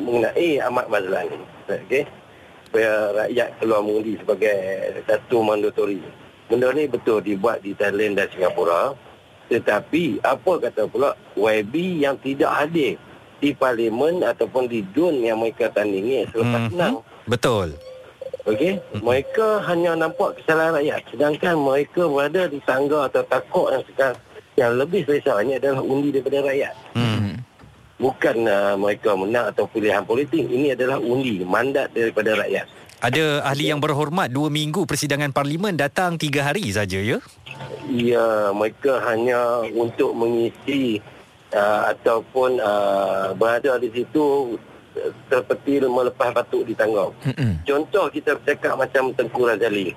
Mengenai 0.00 0.60
Ahmad 0.60 0.88
Mazlan. 0.88 1.28
Okey. 1.68 2.04
Supaya 2.76 3.08
rakyat 3.24 3.56
keluar 3.56 3.80
mengundi 3.80 4.20
sebagai 4.20 4.52
satu 5.08 5.40
mandatori. 5.40 5.96
Benda 6.44 6.68
ni 6.76 6.84
betul 6.84 7.24
dibuat 7.24 7.64
di 7.64 7.72
Thailand 7.72 8.20
dan 8.20 8.28
Singapura. 8.28 8.92
Tetapi 9.48 10.20
apa 10.20 10.52
kata 10.60 10.84
pula 10.84 11.16
YB 11.40 12.04
yang 12.04 12.20
tidak 12.20 12.52
hadir 12.52 13.00
di 13.40 13.56
parlimen 13.56 14.20
ataupun 14.20 14.68
di 14.68 14.84
DUN 14.92 15.24
yang 15.24 15.40
mereka 15.40 15.72
tandingi 15.72 16.28
selepas 16.28 16.68
Mhm. 16.68 16.72
menang. 16.76 16.96
Betul. 17.24 17.80
Okey, 18.44 18.76
mereka 19.00 19.64
hanya 19.64 19.96
nampak 19.96 20.36
kesalahan 20.36 20.76
rakyat 20.76 21.00
sedangkan 21.08 21.56
mereka 21.56 22.04
berada 22.04 22.44
di 22.44 22.60
tangga 22.60 23.08
atau 23.08 23.24
takut 23.24 23.72
yang 23.72 23.84
sekarang 23.88 24.20
yang 24.60 24.72
lebih 24.76 25.00
sebenarnya 25.08 25.64
adalah 25.64 25.80
undi 25.80 26.12
daripada 26.12 26.44
rakyat. 26.44 26.74
Hmm. 26.92 27.05
Bukan 27.96 28.44
uh, 28.44 28.76
mereka 28.76 29.16
menang 29.16 29.48
atau 29.56 29.64
pilihan 29.64 30.04
politik, 30.04 30.44
ini 30.44 30.76
adalah 30.76 31.00
undi 31.00 31.40
mandat 31.40 31.96
daripada 31.96 32.36
rakyat. 32.36 32.68
Ada 33.00 33.44
ahli 33.44 33.72
yang 33.72 33.80
berhormat 33.80 34.32
dua 34.32 34.48
minggu 34.48 34.84
persidangan 34.84 35.32
parlimen 35.32 35.76
datang 35.76 36.16
tiga 36.16 36.44
hari 36.44 36.68
saja 36.72 36.96
ya. 37.00 37.20
Ya, 37.88 38.52
mereka 38.52 39.00
hanya 39.04 39.64
untuk 39.72 40.12
mengisi 40.12 41.00
uh, 41.56 41.92
ataupun 41.92 42.60
uh, 42.60 43.32
berada 43.36 43.80
di 43.80 43.88
situ 43.92 44.56
seperti 45.28 45.84
melepas 45.84 46.32
batuk 46.32 46.64
di 46.64 46.72
tangga. 46.72 47.12
Mm-mm. 47.28 47.64
Contoh 47.68 48.08
kita 48.08 48.36
bercakap 48.40 48.80
macam 48.80 49.12
Tengku 49.12 49.44
Razali. 49.44 49.92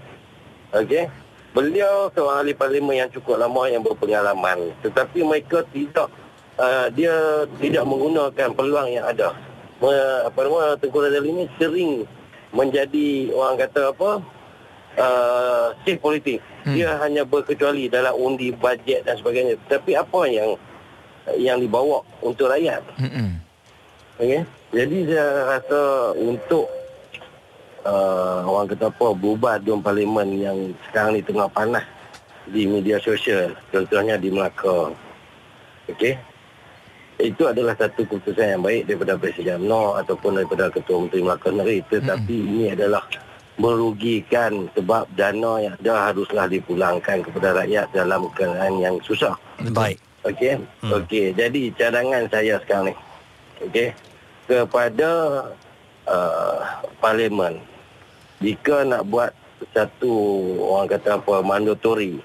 Okey. 0.75 1.07
Beliau 1.49 2.13
seorang 2.13 2.45
ahli 2.45 2.53
parlimen 2.53 2.95
yang 2.99 3.09
cukup 3.09 3.41
lama 3.41 3.65
yang 3.71 3.81
berpengalaman. 3.81 4.75
Tetapi 4.85 5.23
mereka 5.25 5.65
tidak 5.73 6.11
uh, 6.59 6.87
dia 6.91 7.47
tidak 7.57 7.87
menggunakan 7.87 8.51
peluang 8.53 8.91
yang 8.91 9.07
ada. 9.07 9.33
Me, 9.79 9.95
apa 10.27 10.39
nama 10.43 10.75
Tengku 10.75 10.99
Razali 10.99 11.31
ini 11.31 11.43
sering 11.55 12.03
menjadi 12.51 13.31
orang 13.31 13.55
kata 13.63 13.95
apa? 13.95 14.11
Uh, 14.99 15.71
safe 15.87 16.01
politik. 16.01 16.43
Hmm. 16.67 16.75
Dia 16.75 16.99
hanya 16.99 17.23
berkecuali 17.23 17.87
dalam 17.87 18.11
undi 18.19 18.51
bajet 18.51 19.07
dan 19.07 19.15
sebagainya. 19.15 19.55
Tapi 19.71 19.95
apa 19.95 20.27
yang 20.27 20.59
yang 21.39 21.61
dibawa 21.61 22.03
untuk 22.19 22.51
rakyat? 22.51 22.83
Mm-mm. 22.99 23.39
Okey. 24.19 24.43
Jadi 24.75 24.97
saya 25.07 25.57
rasa 25.57 25.81
untuk 26.19 26.67
uh, 27.87 28.43
orang 28.43 28.67
kata 28.75 28.91
apa 28.91 29.07
berubah 29.15 29.61
Dewan 29.63 29.79
Parlimen 29.79 30.35
yang 30.35 30.57
sekarang 30.89 31.15
ni 31.15 31.23
tengah 31.23 31.47
panas 31.47 31.85
di 32.49 32.65
media 32.65 32.97
sosial, 32.99 33.55
contohnya 33.71 34.17
di 34.19 34.33
Melaka. 34.33 34.91
Okey. 35.87 36.17
Itu 37.19 37.43
adalah 37.43 37.75
satu 37.75 38.07
keputusan 38.07 38.57
yang 38.57 38.63
baik 38.63 38.87
daripada 38.87 39.19
Presiden 39.19 39.67
UMNO 39.67 39.99
ataupun 39.99 40.39
daripada 40.39 40.71
Ketua 40.71 41.03
Menteri 41.03 41.21
Melaka 41.21 41.49
Negeri 41.51 41.79
tetapi 41.91 42.35
hmm. 42.39 42.49
ini 42.49 42.65
adalah 42.71 43.03
merugikan 43.59 44.71
sebab 44.71 45.03
dana 45.19 45.59
yang 45.59 45.75
ada 45.83 46.09
haruslah 46.09 46.47
dipulangkan 46.47 47.19
kepada 47.27 47.59
rakyat 47.59 47.91
dalam 47.91 48.31
keadaan 48.31 48.79
yang 48.79 48.95
susah. 49.03 49.35
Baik. 49.75 49.99
Okey. 50.23 50.63
Hmm. 50.79 50.95
Okey, 51.03 51.35
jadi 51.35 51.61
cadangan 51.75 52.23
saya 52.31 52.55
sekarang 52.63 52.91
ni. 52.91 52.95
Okey. 53.67 53.91
Kepada 54.47 55.11
uh, 56.07 56.57
parlimen 57.03 57.59
jika 58.39 58.87
nak 58.87 59.03
buat 59.11 59.35
satu 59.75 60.15
orang 60.63 60.87
kata 60.95 61.19
apa 61.19 61.35
mandatori 61.43 62.23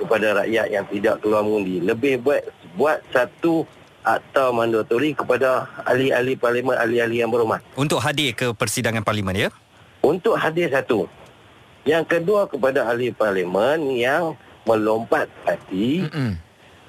kepada 0.00 0.42
rakyat 0.42 0.66
yang 0.72 0.84
tidak 0.88 1.20
keluar 1.20 1.44
mengundi 1.44 1.84
lebih 1.84 2.24
buat 2.24 2.40
buat 2.80 3.04
satu 3.12 3.68
akta 4.00 4.48
mandatori 4.50 5.12
kepada 5.12 5.68
ahli-ahli 5.84 6.34
parlimen 6.36 6.76
ahli-ahli 6.76 7.20
yang 7.20 7.28
berhormat 7.28 7.60
Untuk 7.76 8.00
hadir 8.00 8.32
ke 8.32 8.52
persidangan 8.56 9.04
parlimen 9.04 9.36
ya? 9.36 9.50
untuk 10.00 10.36
hadir 10.40 10.72
satu 10.72 11.04
yang 11.84 12.04
kedua 12.04 12.48
kepada 12.48 12.88
ahli 12.88 13.12
parlimen 13.12 13.96
yang 13.96 14.36
melompat 14.68 15.28
Mm-mm. 15.72 16.36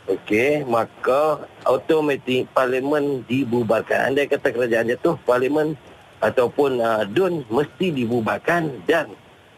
okey 0.08 0.68
maka 0.68 1.48
automatik 1.64 2.48
parlimen 2.52 3.24
dibubarkan 3.28 4.12
andai 4.12 4.28
kata 4.28 4.52
kerajaan 4.52 4.92
jatuh 4.92 5.16
parlimen 5.24 5.80
ataupun 6.20 6.84
uh, 6.84 7.04
DUN 7.08 7.48
mesti 7.48 7.92
dibubarkan 7.96 8.84
dan 8.86 9.10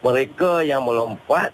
mereka 0.05 0.61
yang 0.61 0.85
melompat 0.85 1.49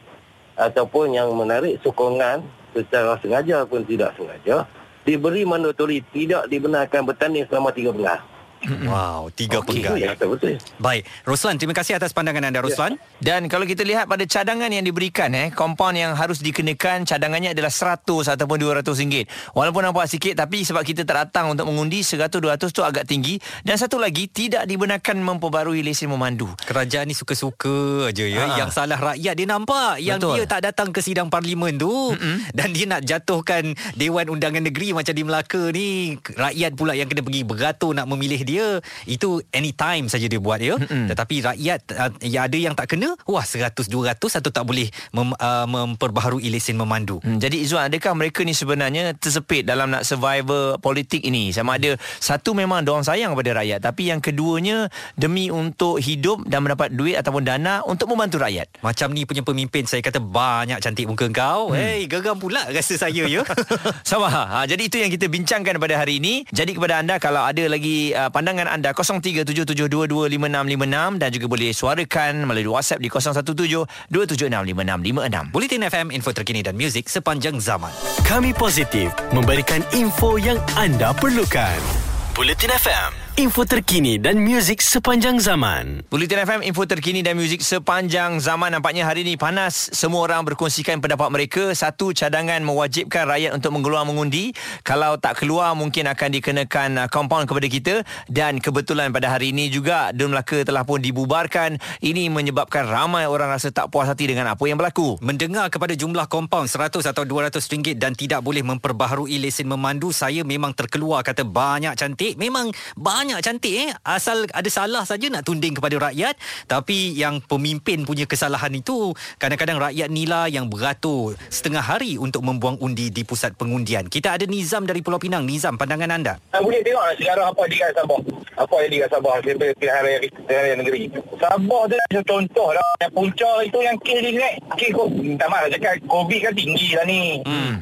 ataupun 0.59 1.15
yang 1.15 1.31
menarik 1.31 1.79
sokongan 1.79 2.43
secara 2.75 3.15
sengaja 3.23 3.63
pun 3.63 3.81
tidak 3.88 4.12
sengaja 4.19 4.67
diberi 5.09 5.41
mandatori 5.41 6.05
tidak 6.13 6.45
dibenarkan 6.53 7.01
bertanding 7.01 7.49
selama 7.49 7.73
tiga 7.73 7.89
bulan. 7.89 8.21
Wow, 8.67 9.31
tiga 9.31 9.63
Itu 9.63 9.71
penggal. 9.71 9.95
yang 9.95 10.15
betul. 10.19 10.59
Baik, 10.83 11.07
Roslan, 11.23 11.55
terima 11.55 11.71
kasih 11.71 11.95
atas 11.95 12.11
pandangan 12.11 12.51
anda 12.51 12.59
Roslan. 12.59 12.99
Dan 13.23 13.47
kalau 13.47 13.63
kita 13.63 13.87
lihat 13.87 14.11
pada 14.11 14.27
cadangan 14.27 14.67
yang 14.67 14.83
diberikan 14.83 15.31
eh 15.31 15.47
kompaun 15.51 15.95
yang 15.95 16.11
harus 16.11 16.43
dikenakan 16.43 17.07
cadangannya 17.07 17.55
adalah 17.55 17.71
100 17.71 18.03
ataupun 18.35 18.57
200 18.59 18.83
ringgit. 18.99 19.25
Walaupun 19.55 19.87
nampak 19.87 20.11
sikit 20.11 20.35
tapi 20.35 20.67
sebab 20.67 20.83
kita 20.83 21.07
tak 21.07 21.29
datang 21.29 21.55
untuk 21.55 21.71
mengundi 21.71 22.03
100 22.03 22.27
200 22.27 22.71
tu 22.75 22.83
agak 22.83 23.07
tinggi 23.07 23.39
dan 23.63 23.79
satu 23.79 23.95
lagi 23.95 24.27
tidak 24.27 24.67
dibenarkan 24.67 25.19
memperbarui 25.23 25.79
lesen 25.79 26.11
memandu. 26.11 26.51
Kerajaan 26.67 27.07
ni 27.07 27.15
suka-suka 27.15 28.11
aja 28.11 28.25
ya. 28.27 28.43
Ha. 28.43 28.55
Yang 28.65 28.71
salah 28.75 28.99
rakyat 28.99 29.33
dia 29.35 29.47
nampak. 29.47 30.03
Yang 30.03 30.19
Betul. 30.19 30.35
dia 30.35 30.45
tak 30.47 30.61
datang 30.67 30.89
ke 30.91 30.99
sidang 30.99 31.31
parlimen 31.31 31.79
tu 31.79 31.91
Mm-mm. 32.15 32.51
dan 32.51 32.75
dia 32.75 32.85
nak 32.87 33.01
jatuhkan 33.07 33.71
Dewan 33.95 34.27
Undangan 34.27 34.63
Negeri 34.63 34.91
macam 34.91 35.13
di 35.15 35.23
Melaka 35.23 35.63
ni. 35.71 36.15
Rakyat 36.19 36.71
pula 36.75 36.91
yang 36.95 37.07
kena 37.07 37.23
pergi 37.23 37.41
beratur 37.47 37.91
nak 37.95 38.07
memilih 38.07 38.41
dia. 38.49 38.67
Itu 39.05 39.45
anytime 39.53 40.09
saja 40.09 40.25
dia 40.25 40.41
buat 40.41 40.57
ya. 40.57 40.81
Mm-mm. 40.81 41.05
Tetapi 41.13 41.35
rakyat 41.45 41.79
uh, 41.93 42.12
ya 42.25 42.49
ada 42.49 42.57
yang 42.57 42.73
tak 42.73 42.97
kena, 42.97 43.13
wah 43.29 43.45
100 43.45 43.85
200 43.85 44.17
atau 44.17 44.49
tak 44.49 44.65
boleh 44.65 44.89
mem, 45.13 45.38
uh, 45.38 45.65
memperbaharui 45.69 46.49
lesen 46.49 46.81
memandu. 46.81 47.21
Hmm, 47.21 47.38
jadi 47.38 47.62
Izzuan 47.62 47.93
adakah 47.93 48.17
mereka 48.17 48.41
ni 48.41 48.57
sebenarnya 48.57 49.13
tersepit 49.13 49.67
dalam 49.67 49.93
nak 49.93 50.07
survival 50.07 50.81
politik 50.81 51.21
ini 51.21 51.53
sama 51.53 51.77
ada 51.77 51.93
satu 52.17 52.57
memang 52.57 52.81
diorang 52.81 53.05
sayang 53.05 53.38
kepada 53.38 53.62
rakyat 53.62 53.79
tapi 53.83 54.09
yang 54.09 54.23
keduanya 54.23 54.89
demi 55.13 55.53
untuk 55.53 56.01
hidup 56.01 56.47
dan 56.47 56.65
mendapat 56.65 56.89
duit 56.95 57.19
ataupun 57.19 57.45
dana 57.45 57.85
untuk 57.85 58.09
membantu 58.09 58.41
rakyat. 58.41 58.81
Macam 58.81 59.13
ni 59.13 59.27
punya 59.27 59.45
pemimpin 59.45 59.85
saya 59.85 60.01
kata 60.01 60.23
banyak 60.23 60.79
cantik 60.81 61.05
muka 61.05 61.27
kau. 61.29 61.71
Hmm. 61.71 61.77
Hey, 61.77 62.07
geram 62.09 62.39
pula 62.39 62.65
rasa 62.71 62.95
saya 62.95 63.27
ya. 63.27 63.43
Sama. 64.09 64.29
Ha, 64.29 64.63
jadi 64.69 64.88
itu 64.88 64.97
yang 65.01 65.12
kita 65.12 65.27
bincangkan 65.27 65.75
pada 65.81 65.99
hari 65.99 66.21
ini. 66.21 66.47
Jadi 66.49 66.77
kepada 66.77 67.01
anda 67.01 67.17
kalau 67.19 67.43
ada 67.43 67.65
lagi 67.67 68.13
uh, 68.15 68.31
pandangan 68.39 68.71
anda 68.71 68.95
0377225656 68.95 71.19
dan 71.19 71.30
juga 71.36 71.52
boleh 71.52 71.75
suarakan 71.75 72.47
melalui 72.47 72.71
WhatsApp 72.71 73.04
di 73.04 73.12
0172765656. 73.12 75.52
Bulletin 75.52 75.84
FM 75.84 76.15
info 76.15 76.32
terkini 76.32 76.63
dan 76.63 76.80
muzik 76.80 77.12
sepanjang 77.12 77.60
zaman. 77.60 77.91
Kami 78.23 78.56
positif 78.56 79.12
memberikan 79.36 79.84
info 79.91 80.39
yang 80.39 80.56
anda 80.80 81.12
perlukan. 81.12 81.84
Bulletin 82.32 82.71
FM, 82.71 83.28
info 83.39 83.63
terkini 83.63 84.19
dan 84.19 84.43
muzik 84.43 84.84
sepanjang 84.84 85.39
zaman. 85.39 86.04
Bulletin 86.12 86.43
FM 86.43 86.60
info 86.60 86.84
terkini 86.84 87.23
dan 87.23 87.39
muzik 87.39 87.63
sepanjang 87.63 88.36
zaman. 88.43 88.75
Nampaknya 88.75 89.08
hari 89.08 89.23
ini 89.23 89.39
panas. 89.39 89.95
Semua 89.95 90.28
orang 90.28 90.43
berkongsikan 90.43 90.99
pendapat 90.99 91.32
mereka. 91.32 91.71
Satu 91.71 92.12
cadangan 92.12 92.60
mewajibkan 92.60 93.23
rakyat 93.32 93.56
untuk 93.56 93.71
mengeluar 93.80 94.04
mengundi. 94.04 94.52
Kalau 94.84 95.15
tak 95.15 95.39
keluar 95.39 95.71
mungkin 95.71 96.12
akan 96.12 96.36
dikenakan 96.36 96.89
uh, 96.99 97.08
compound 97.08 97.47
kepada 97.47 97.67
kita. 97.71 97.95
Dan 98.28 98.60
kebetulan 98.60 99.15
pada 99.15 99.32
hari 99.32 99.56
ini 99.56 99.71
juga 99.71 100.12
Dun 100.12 100.36
Melaka 100.36 100.60
telah 100.67 100.84
pun 100.84 100.99
dibubarkan. 100.99 101.80
Ini 102.04 102.28
menyebabkan 102.28 102.91
ramai 102.91 103.23
orang 103.23 103.56
rasa 103.56 103.71
tak 103.71 103.88
puas 103.88 104.12
hati 104.12 104.28
dengan 104.28 104.52
apa 104.52 104.67
yang 104.67 104.75
berlaku. 104.75 105.15
Mendengar 105.23 105.71
kepada 105.71 105.95
jumlah 105.95 106.28
kompaun 106.28 106.67
100 106.67 107.08
atau 107.08 107.23
200 107.23 107.56
ringgit 107.71 107.95
dan 107.95 108.19
tidak 108.19 108.43
boleh 108.43 108.67
memperbaharui 108.67 109.39
lesen 109.39 109.71
memandu, 109.71 110.12
saya 110.12 110.43
memang 110.43 110.75
terkeluar 110.75 111.23
kata 111.23 111.47
banyak 111.47 111.95
cantik. 111.95 112.36
Memang 112.36 112.75
banyak 112.99 113.28
cantik 113.37 113.69
eh. 113.69 113.93
Asal 114.01 114.49
ada 114.49 114.65
salah 114.73 115.05
saja 115.05 115.29
nak 115.29 115.45
tunding 115.45 115.77
kepada 115.77 116.09
rakyat. 116.09 116.33
Tapi 116.65 117.13
yang 117.13 117.37
pemimpin 117.45 118.01
punya 118.09 118.25
kesalahan 118.25 118.73
itu, 118.73 119.13
kadang-kadang 119.37 119.77
rakyat 119.77 120.09
nila 120.09 120.49
yang 120.49 120.65
beratur 120.65 121.37
setengah 121.53 121.85
hari 121.85 122.17
untuk 122.17 122.41
membuang 122.41 122.81
undi 122.81 123.13
di 123.13 123.21
pusat 123.21 123.53
pengundian. 123.53 124.09
Kita 124.09 124.33
ada 124.33 124.49
Nizam 124.49 124.89
dari 124.89 125.05
Pulau 125.05 125.21
Pinang. 125.21 125.45
Nizam, 125.45 125.77
pandangan 125.77 126.09
anda? 126.09 126.33
Ah, 126.49 126.65
boleh 126.65 126.81
tengok 126.81 127.05
lah 127.05 127.13
sekarang 127.13 127.45
apa 127.53 127.61
di 127.69 127.75
kat 127.77 127.93
Sabah. 127.93 128.19
Apa 128.57 128.75
yang 128.81 128.89
di 128.89 128.97
kat 129.05 129.09
Sabah 129.13 129.33
sampai 129.45 129.69
pilihan 129.77 130.01
raya, 130.01 130.17
pilihan 130.25 130.61
raya 130.65 130.75
negeri. 130.81 131.01
Sabah 131.37 131.81
tu 131.85 131.93
macam 131.93 132.23
contoh 132.25 132.69
lah. 132.73 132.89
Yang 132.97 133.13
punca 133.13 133.51
itu 133.61 133.79
yang 133.85 133.97
kes 134.01 134.19
ni 134.25 134.31
naik. 134.33 134.55
Kes 134.73 134.89
kok, 134.89 135.07
minta 135.13 135.45
maaf 135.45 135.69
cakap. 135.69 136.01
Covid 136.09 136.39
kan 136.41 136.53
tinggi 136.57 136.87
lah 136.97 137.05
ni. 137.05 137.21
hmm. 137.45 137.75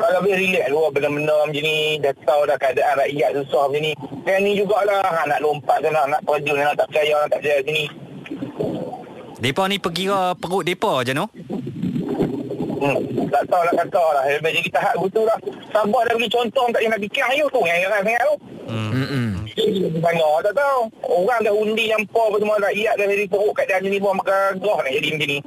Kalau 0.00 0.24
lebih 0.24 0.32
relax 0.40 0.66
luar 0.72 0.88
benda-benda 0.96 1.36
macam 1.44 1.60
ni. 1.60 2.00
Dah 2.00 2.12
tahu 2.24 2.48
dah 2.48 2.56
keadaan 2.56 3.04
rakyat 3.04 3.30
susah 3.36 3.68
macam 3.68 3.84
ni. 3.84 3.92
Dan 4.24 4.38
ni 4.48 4.56
jugalah. 4.56 5.04
Ha, 5.04 5.28
nak 5.28 5.44
lompat 5.44 5.84
tu 5.84 5.92
nak, 5.92 6.08
nak 6.08 6.24
terjun. 6.24 6.56
Nak 6.56 6.72
tak 6.80 6.88
percaya, 6.88 7.14
nak 7.20 7.28
tak 7.28 7.38
percaya 7.44 7.58
macam 7.60 7.74
ni. 7.76 7.84
Depa 9.40 9.62
ni 9.68 9.76
perkira 9.80 10.36
perut 10.36 10.64
depa 10.64 11.00
je 11.04 11.12
no? 11.16 11.28
Hmm, 12.80 12.96
tak 13.28 13.44
tahu 13.48 13.60
lah 13.60 13.74
kata 13.76 14.04
lah. 14.16 14.24
Macam 14.40 14.62
kita 14.64 14.78
hak 14.80 14.96
betul 14.96 15.28
lah. 15.28 15.36
Sabah 15.68 16.00
dah 16.08 16.12
bagi 16.16 16.32
contoh 16.32 16.64
tak 16.72 16.80
payah 16.80 16.90
nak 16.96 17.00
fikir 17.04 17.24
you 17.36 17.46
tu. 17.52 17.60
Yang 17.68 17.78
heran 17.84 18.00
sangat 18.08 18.24
tu. 18.24 18.34
Mm-mm. 18.72 19.28
Banyak 20.00 20.34
tak 20.48 20.54
tahu. 20.56 20.80
Orang 21.04 21.40
dah 21.44 21.52
undi 21.52 21.92
nyampar 21.92 22.32
apa 22.32 22.36
semua 22.40 22.56
rakyat 22.56 22.94
dah 22.96 23.06
jadi 23.08 23.24
teruk 23.28 23.52
keadaan 23.52 23.80
macam 23.84 23.92
ni 23.92 23.98
pun 24.00 24.12
maka 24.16 24.36
gah 24.56 24.78
nak 24.80 24.92
jadi 24.96 25.08
macam 25.12 25.28
ni. 25.28 25.38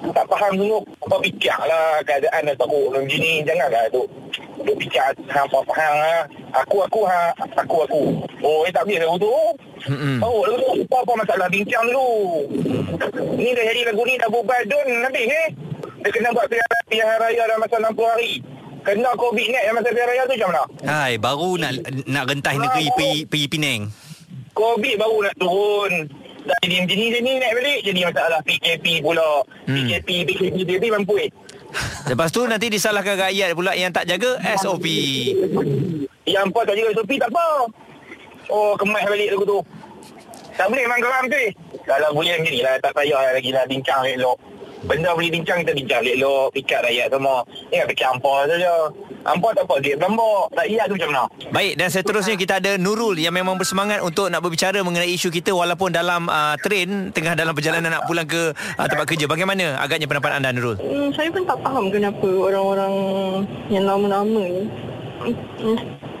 Tak 0.00 0.26
faham 0.32 0.52
sungguh. 0.56 0.82
Apa 1.04 1.16
fikir 1.20 1.56
lah 1.68 2.00
keadaan 2.08 2.48
dah 2.48 2.56
teruk 2.56 2.88
macam 2.90 3.04
ni. 3.06 3.44
Janganlah 3.44 3.84
tu. 3.92 4.02
Duk 4.60 4.76
fikir 4.80 5.02
hampa 5.28 5.58
faham 5.68 5.94
lah. 6.00 6.22
Aku, 6.64 6.82
aku, 6.84 7.00
ha, 7.04 7.32
aku, 7.56 7.76
aku. 7.84 8.02
Oh, 8.40 8.64
eh 8.64 8.72
tak 8.72 8.88
boleh 8.88 9.00
lagu 9.04 9.16
tu. 9.20 9.36
Mm-mm. 9.92 10.18
Oh, 10.24 10.44
lagu 10.48 10.56
tu. 10.60 10.72
Apa-apa 10.88 11.12
masalah 11.24 11.48
bincang 11.52 11.84
dulu. 11.88 12.10
Ni 13.36 13.52
dah 13.52 13.64
jadi 13.64 13.80
lagu 13.92 14.02
ni 14.04 14.14
dah 14.16 14.28
bubar 14.32 14.60
dun 14.66 14.88
habis 15.04 15.26
eh. 15.28 15.48
Dia 16.00 16.10
kena 16.16 16.32
buat 16.32 16.48
pilihan, 16.48 16.80
pilihan 16.88 17.16
raya 17.20 17.42
dalam 17.44 17.60
masa 17.60 17.76
60 17.76 18.12
hari. 18.16 18.32
Kena 18.80 19.12
COVID 19.12 19.46
ni 19.52 19.58
dalam 19.60 19.76
masa 19.76 19.88
pilihan 19.92 20.08
raya 20.08 20.22
tu 20.24 20.34
macam 20.40 20.48
mana? 20.48 20.64
Hai, 20.88 21.12
baru 21.20 21.50
nak 21.60 21.72
nak 22.08 22.24
rentas 22.24 22.54
negeri 22.56 22.86
pergi 22.96 23.18
pergi 23.28 23.46
Penang. 23.52 23.80
COVID 24.56 24.94
baru 24.96 25.16
nak 25.28 25.34
turun. 25.36 25.92
Dah 26.40 26.56
jadi 26.64 26.76
macam 26.84 26.96
ni, 26.96 27.06
macam 27.10 27.22
ni 27.22 27.32
naik 27.36 27.52
balik. 27.56 27.80
Jadi 27.84 28.00
masalah 28.06 28.40
PKP 28.44 28.86
pula. 29.04 29.28
Hmm. 29.68 29.76
PKP, 29.86 30.08
PKP, 30.28 30.56
PKP 30.64 30.84
mampu 30.92 31.14
eh. 31.20 31.30
lepas 32.10 32.34
tu 32.34 32.42
nanti 32.50 32.66
disalahkan 32.66 33.14
rakyat 33.14 33.54
pula 33.54 33.78
yang 33.78 33.94
tak 33.94 34.02
jaga 34.02 34.42
SOP 34.58 34.82
Yang 36.26 36.44
apa 36.50 36.60
tak 36.66 36.74
jaga 36.74 36.88
SOP 36.98 37.12
tak 37.20 37.30
apa. 37.30 37.46
Oh, 38.50 38.74
kemas 38.74 39.06
balik 39.06 39.30
lagu 39.30 39.44
tu. 39.46 39.60
Tak 40.58 40.66
boleh 40.66 40.82
memang 40.84 41.00
geram 41.00 41.24
tu. 41.30 41.44
Kalau 41.86 42.08
boleh 42.12 42.34
macam 42.36 42.52
ni 42.52 42.60
lah, 42.60 42.74
tak 42.82 42.92
payah 42.92 43.32
lagi 43.32 43.50
lah 43.54 43.64
bincang 43.70 44.02
elok. 44.04 44.36
Benda 44.80 45.12
boleh 45.12 45.28
bincang, 45.28 45.60
kita 45.60 45.72
bincang 45.76 46.00
elok. 46.04 46.56
Pikat 46.56 46.80
rakyat 46.88 47.12
semua. 47.12 47.44
Ingat 47.68 47.86
fikir 47.92 48.06
hampa 48.08 48.34
saja. 48.48 48.74
Hampa 49.20 49.48
tak 49.52 49.64
apa 49.68 49.74
duit 49.84 49.96
berambak. 50.00 50.44
Tak 50.56 50.66
iya 50.66 50.82
tu 50.88 50.96
macam 50.96 51.08
mana? 51.12 51.24
Baik 51.52 51.72
dan 51.76 51.88
seterusnya 51.92 52.34
kita 52.40 52.56
ada 52.56 52.80
Nurul 52.80 53.20
yang 53.20 53.36
memang 53.36 53.60
bersemangat 53.60 54.00
untuk 54.00 54.32
nak 54.32 54.40
berbicara 54.40 54.80
mengenai 54.80 55.12
isu 55.12 55.28
kita 55.28 55.52
walaupun 55.52 55.92
dalam 55.92 56.24
uh, 56.32 56.56
train 56.64 57.12
tengah 57.12 57.36
dalam 57.36 57.52
perjalanan 57.52 58.00
nak 58.00 58.08
pulang 58.08 58.24
ke 58.24 58.56
uh, 58.56 58.86
tempat 58.88 59.04
kerja. 59.04 59.28
Bagaimana 59.28 59.76
agaknya 59.76 60.08
pendapat 60.08 60.40
anda 60.40 60.56
Nurul? 60.56 60.80
Hmm, 60.80 61.12
saya 61.12 61.28
pun 61.28 61.44
tak 61.44 61.60
faham 61.60 61.92
kenapa 61.92 62.28
orang-orang 62.28 62.94
yang 63.68 63.84
lama-lama 63.84 64.40
ni 64.48 64.64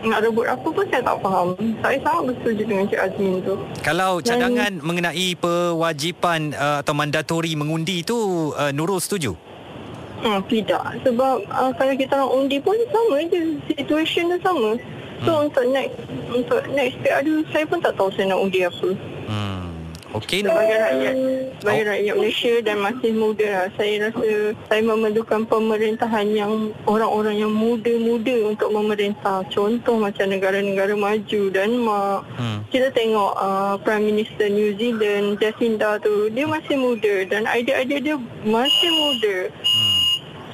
nak 0.00 0.18
rebut 0.24 0.46
apa 0.48 0.68
pun 0.68 0.84
saya 0.88 1.02
tak 1.04 1.18
faham. 1.20 1.48
Saya 1.80 1.96
sangat 2.00 2.22
bersetuju 2.32 2.62
dengan 2.64 2.84
Cik 2.88 3.00
Azmin 3.00 3.34
tu. 3.44 3.54
Kalau 3.84 4.20
cadangan 4.24 4.72
mengenai 4.80 5.36
pewajipan 5.36 6.52
uh, 6.56 6.80
atau 6.84 6.92
mandatori 6.96 7.52
mengundi 7.56 8.04
itu 8.04 8.50
uh, 8.56 8.72
Nurul 8.72 9.00
setuju? 9.00 9.36
Hmm, 10.20 10.44
tidak. 10.52 11.00
Sebab 11.04 11.48
uh, 11.48 11.72
kalau 11.80 11.94
kita 11.96 12.12
orang 12.16 12.44
undi 12.44 12.60
pun 12.60 12.76
sama 12.92 13.24
je. 13.28 13.56
Situation 13.72 14.32
dia 14.32 14.38
sama. 14.44 14.76
So 15.20 15.44
untuk 15.44 15.64
next 15.68 15.96
untuk 16.32 16.64
next 16.72 16.96
aduh 17.04 17.44
saya 17.52 17.68
pun 17.68 17.80
tak 17.84 17.92
tahu 17.96 18.08
saya 18.16 18.32
nak 18.32 18.40
undi 18.40 18.64
apa. 18.64 18.88
Hmm. 19.28 19.59
Okey. 20.10 20.42
Sebagai 20.42 20.78
rakyat 20.82 21.14
sebagai 21.62 21.84
rakyat 21.86 22.14
Malaysia 22.18 22.54
dan 22.66 22.76
masih 22.82 23.12
muda 23.14 23.70
saya 23.78 24.10
rasa 24.10 24.30
saya 24.66 24.82
memerlukan 24.82 25.46
pemerintahan 25.46 26.26
yang 26.34 26.74
orang-orang 26.90 27.38
yang 27.38 27.52
muda-muda 27.54 28.50
untuk 28.50 28.74
memerintah. 28.74 29.46
Contoh 29.54 30.02
macam 30.02 30.26
negara-negara 30.26 30.98
maju 30.98 31.40
Denmark. 31.54 32.20
Hmm. 32.34 32.58
Kita 32.74 32.90
tengok 32.90 33.32
uh, 33.38 33.74
Prime 33.86 34.04
Minister 34.10 34.50
New 34.50 34.74
Zealand 34.74 35.38
Jacinda 35.38 36.02
tu 36.02 36.26
dia 36.34 36.46
masih 36.46 36.74
muda 36.74 37.14
dan 37.30 37.46
idea-idea 37.46 37.98
dia 38.02 38.16
masih 38.42 38.90
muda. 38.90 39.36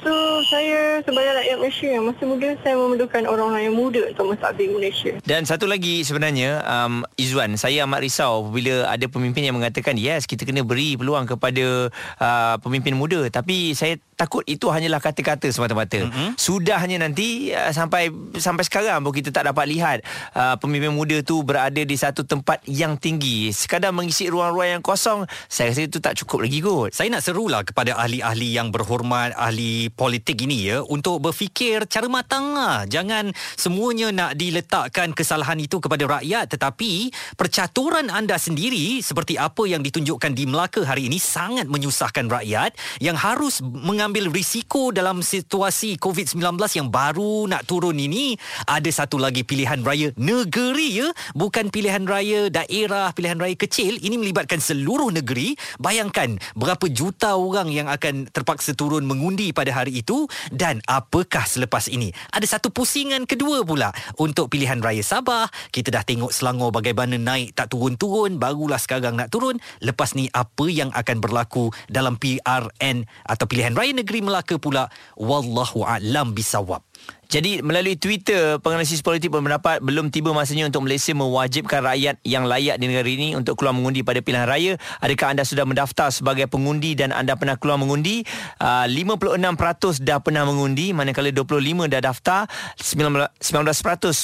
So 0.03 0.13
saya 0.47 1.01
sebagai 1.01 1.31
rakyat 1.33 1.57
Malaysia 1.57 1.87
yang 1.89 2.05
masih 2.07 2.25
muda 2.29 2.49
saya 2.61 2.75
memerlukan 2.77 3.23
orang-orang 3.25 3.63
yang 3.67 3.75
muda 3.75 4.01
untuk 4.11 4.25
mentadbir 4.29 4.69
Malaysia. 4.69 5.13
Dan 5.25 5.43
satu 5.43 5.65
lagi 5.65 6.05
sebenarnya 6.05 6.61
um, 6.63 7.03
Izzuan 7.17 7.57
Saya 7.59 7.83
amat 7.83 7.99
risau 8.05 8.47
Bila 8.47 8.87
ada 8.87 9.05
pemimpin 9.09 9.43
yang 9.43 9.57
mengatakan 9.57 9.97
Yes 9.99 10.29
kita 10.29 10.47
kena 10.47 10.63
beri 10.63 10.95
peluang 10.95 11.27
kepada 11.27 11.91
uh, 12.21 12.55
Pemimpin 12.61 12.95
muda 12.95 13.27
Tapi 13.27 13.73
saya 13.73 13.97
takut 14.15 14.45
itu 14.47 14.69
hanyalah 14.71 15.01
kata-kata 15.03 15.49
semata-mata 15.51 16.05
mm-hmm. 16.07 16.39
Sudahnya 16.39 17.01
nanti 17.01 17.51
uh, 17.51 17.71
Sampai 17.75 18.07
sampai 18.37 18.63
sekarang 18.63 19.03
pun 19.03 19.11
kita 19.11 19.33
tak 19.33 19.49
dapat 19.49 19.65
lihat 19.67 19.97
uh, 20.37 20.55
Pemimpin 20.61 20.93
muda 20.93 21.19
tu 21.25 21.41
berada 21.43 21.81
di 21.81 21.95
satu 21.97 22.23
tempat 22.23 22.63
yang 22.69 22.95
tinggi 22.95 23.51
Sekadar 23.51 23.91
mengisi 23.91 24.29
ruang-ruang 24.31 24.79
yang 24.79 24.83
kosong 24.83 25.27
Saya 25.51 25.73
rasa 25.73 25.83
itu 25.83 25.99
tak 25.99 26.15
cukup 26.23 26.47
lagi 26.47 26.59
kot 26.63 26.95
Saya 26.95 27.11
nak 27.11 27.23
serulah 27.25 27.61
kepada 27.67 27.99
ahli-ahli 27.99 28.55
yang 28.55 28.71
berhormat, 28.71 29.35
ahli 29.35 29.86
politik 29.89 30.43
ini 30.43 30.71
ya, 30.71 30.77
untuk 30.85 31.23
berfikir 31.23 31.85
cara 31.87 32.07
matang 32.07 32.53
lah. 32.53 32.83
Jangan 32.87 33.31
semuanya 33.55 34.11
nak 34.11 34.39
diletakkan 34.39 35.11
kesalahan 35.11 35.57
itu 35.59 35.77
kepada 35.81 36.19
rakyat 36.19 36.49
tetapi 36.51 37.11
percaturan 37.35 38.09
anda 38.09 38.39
sendiri 38.39 38.99
seperti 39.03 39.37
apa 39.37 39.67
yang 39.69 39.83
ditunjukkan 39.83 40.31
di 40.33 40.49
Melaka 40.49 40.83
hari 40.83 41.11
ini 41.11 41.19
sangat 41.21 41.69
menyusahkan 41.69 42.27
rakyat 42.27 42.73
yang 43.03 43.19
harus 43.19 43.59
mengambil 43.61 44.31
risiko 44.31 44.89
dalam 44.89 45.21
situasi 45.21 45.99
COVID-19 46.01 46.57
yang 46.77 46.87
baru 46.89 47.45
nak 47.45 47.67
turun 47.67 47.97
ini. 47.99 48.39
Ada 48.65 49.03
satu 49.03 49.21
lagi 49.21 49.43
pilihan 49.43 49.83
raya 49.85 50.09
negeri 50.17 51.05
ya, 51.05 51.07
bukan 51.37 51.69
pilihan 51.69 52.03
raya 52.07 52.49
daerah, 52.49 53.11
pilihan 53.13 53.37
raya 53.37 53.53
kecil. 53.53 53.99
Ini 53.99 54.15
melibatkan 54.17 54.57
seluruh 54.57 55.13
negeri. 55.13 55.53
Bayangkan 55.77 56.39
berapa 56.57 56.85
juta 56.89 57.37
orang 57.37 57.69
yang 57.69 57.87
akan 57.91 58.29
terpaksa 58.31 58.73
turun 58.73 59.05
mengundi 59.05 59.53
pada 59.53 59.76
hari 59.77 60.01
itu 60.01 60.25
dan 60.49 60.81
apakah 60.89 61.45
selepas 61.45 61.85
ini. 61.91 62.09
Ada 62.33 62.57
satu 62.57 62.73
pusingan 62.73 63.29
kedua 63.29 63.61
pula 63.61 63.93
untuk 64.17 64.49
pilihan 64.49 64.81
raya 64.81 65.05
Sabah. 65.05 65.45
Kita 65.69 65.93
dah 65.93 66.01
tengok 66.01 66.33
Selangor 66.33 66.73
bagaimana 66.73 67.15
naik 67.21 67.53
tak 67.53 67.69
turun-turun, 67.69 68.41
barulah 68.41 68.81
sekarang 68.81 69.13
nak 69.13 69.29
turun. 69.29 69.61
Lepas 69.85 70.17
ni 70.17 70.25
apa 70.33 70.65
yang 70.67 70.89
akan 70.89 71.17
berlaku 71.21 71.69
dalam 71.85 72.17
PRN 72.17 73.05
atau 73.29 73.45
pilihan 73.45 73.77
raya 73.77 73.93
negeri 73.93 74.25
Melaka 74.25 74.57
pula 74.57 74.89
wallahu 75.13 75.85
a'lam 75.85 76.33
bisawab. 76.33 76.81
Jadi 77.27 77.59
melalui 77.59 77.99
Twitter 77.99 78.55
penganalisis 78.63 79.03
politik 79.03 79.35
berpendapat 79.35 79.83
belum 79.83 80.07
tiba 80.15 80.31
masanya 80.31 80.71
untuk 80.71 80.87
Malaysia 80.87 81.11
mewajibkan 81.11 81.83
rakyat 81.83 82.15
yang 82.23 82.47
layak 82.47 82.79
di 82.79 82.87
negara 82.87 83.03
ini 83.03 83.35
untuk 83.35 83.59
keluar 83.59 83.75
mengundi 83.75 83.99
pada 83.99 84.23
pilihan 84.23 84.47
raya. 84.47 84.79
Adakah 85.03 85.35
anda 85.35 85.43
sudah 85.43 85.67
mendaftar 85.67 86.07
sebagai 86.07 86.47
pengundi 86.47 86.95
dan 86.95 87.11
anda 87.11 87.35
pernah 87.35 87.59
keluar 87.59 87.75
mengundi? 87.75 88.23
Uh, 88.63 88.87
56% 88.87 90.07
dah 90.07 90.23
pernah 90.23 90.47
mengundi 90.47 90.95
manakala 90.95 91.27
25 91.35 91.91
dah 91.91 91.99
daftar, 91.99 92.47
19% 92.79 93.35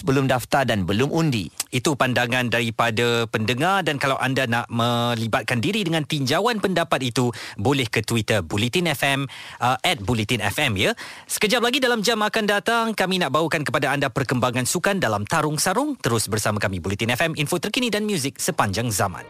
belum 0.07 0.31
daftar 0.31 0.63
dan 0.63 0.87
belum 0.87 1.11
undi. 1.11 1.51
Itu 1.75 1.99
pandangan 1.99 2.47
daripada 2.47 3.27
pendengar 3.27 3.83
dan 3.83 3.99
kalau 3.99 4.15
anda 4.15 4.47
nak 4.47 4.71
melibatkan 4.71 5.59
diri 5.59 5.83
dengan 5.83 6.07
tinjauan 6.07 6.63
pendapat 6.63 7.03
itu 7.03 7.35
boleh 7.59 7.91
ke 7.91 7.99
Twitter 7.99 8.39
Bulletin 8.39 8.87
FM 8.95 9.27
uh, 9.59 9.75
at 9.83 9.99
Bulletin 9.99 10.39
FM 10.39 10.79
ya. 10.79 10.95
Sekejap 11.27 11.59
lagi 11.59 11.83
dalam 11.83 11.99
jam 11.99 12.23
akan 12.23 12.45
datang 12.47 12.92
kami 12.93 13.17
nak 13.17 13.33
bawakan 13.33 13.65
kepada 13.65 13.91
anda 13.91 14.07
perkembangan 14.13 14.69
sukan 14.69 15.01
dalam 15.01 15.25
tarung 15.25 15.57
sarung 15.57 15.97
terus 15.97 16.29
bersama 16.29 16.61
kami 16.61 16.77
Bulletin 16.77 17.13
FM 17.13 17.33
info 17.35 17.57
terkini 17.57 17.89
dan 17.89 18.05
muzik 18.05 18.37
sepanjang 18.37 18.93
zaman. 18.93 19.25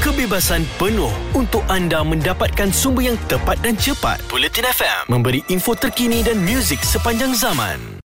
Kebebasan 0.00 0.64
penuh 0.80 1.12
untuk 1.36 1.60
anda 1.68 2.00
mendapatkan 2.00 2.72
sumber 2.72 3.12
yang 3.12 3.18
tepat 3.28 3.60
dan 3.60 3.76
cepat. 3.76 4.24
Bulletin 4.32 4.64
FM 4.64 5.12
memberi 5.12 5.44
info 5.52 5.76
terkini 5.76 6.24
dan 6.24 6.40
muzik 6.40 6.80
sepanjang 6.80 7.36
zaman. 7.36 8.00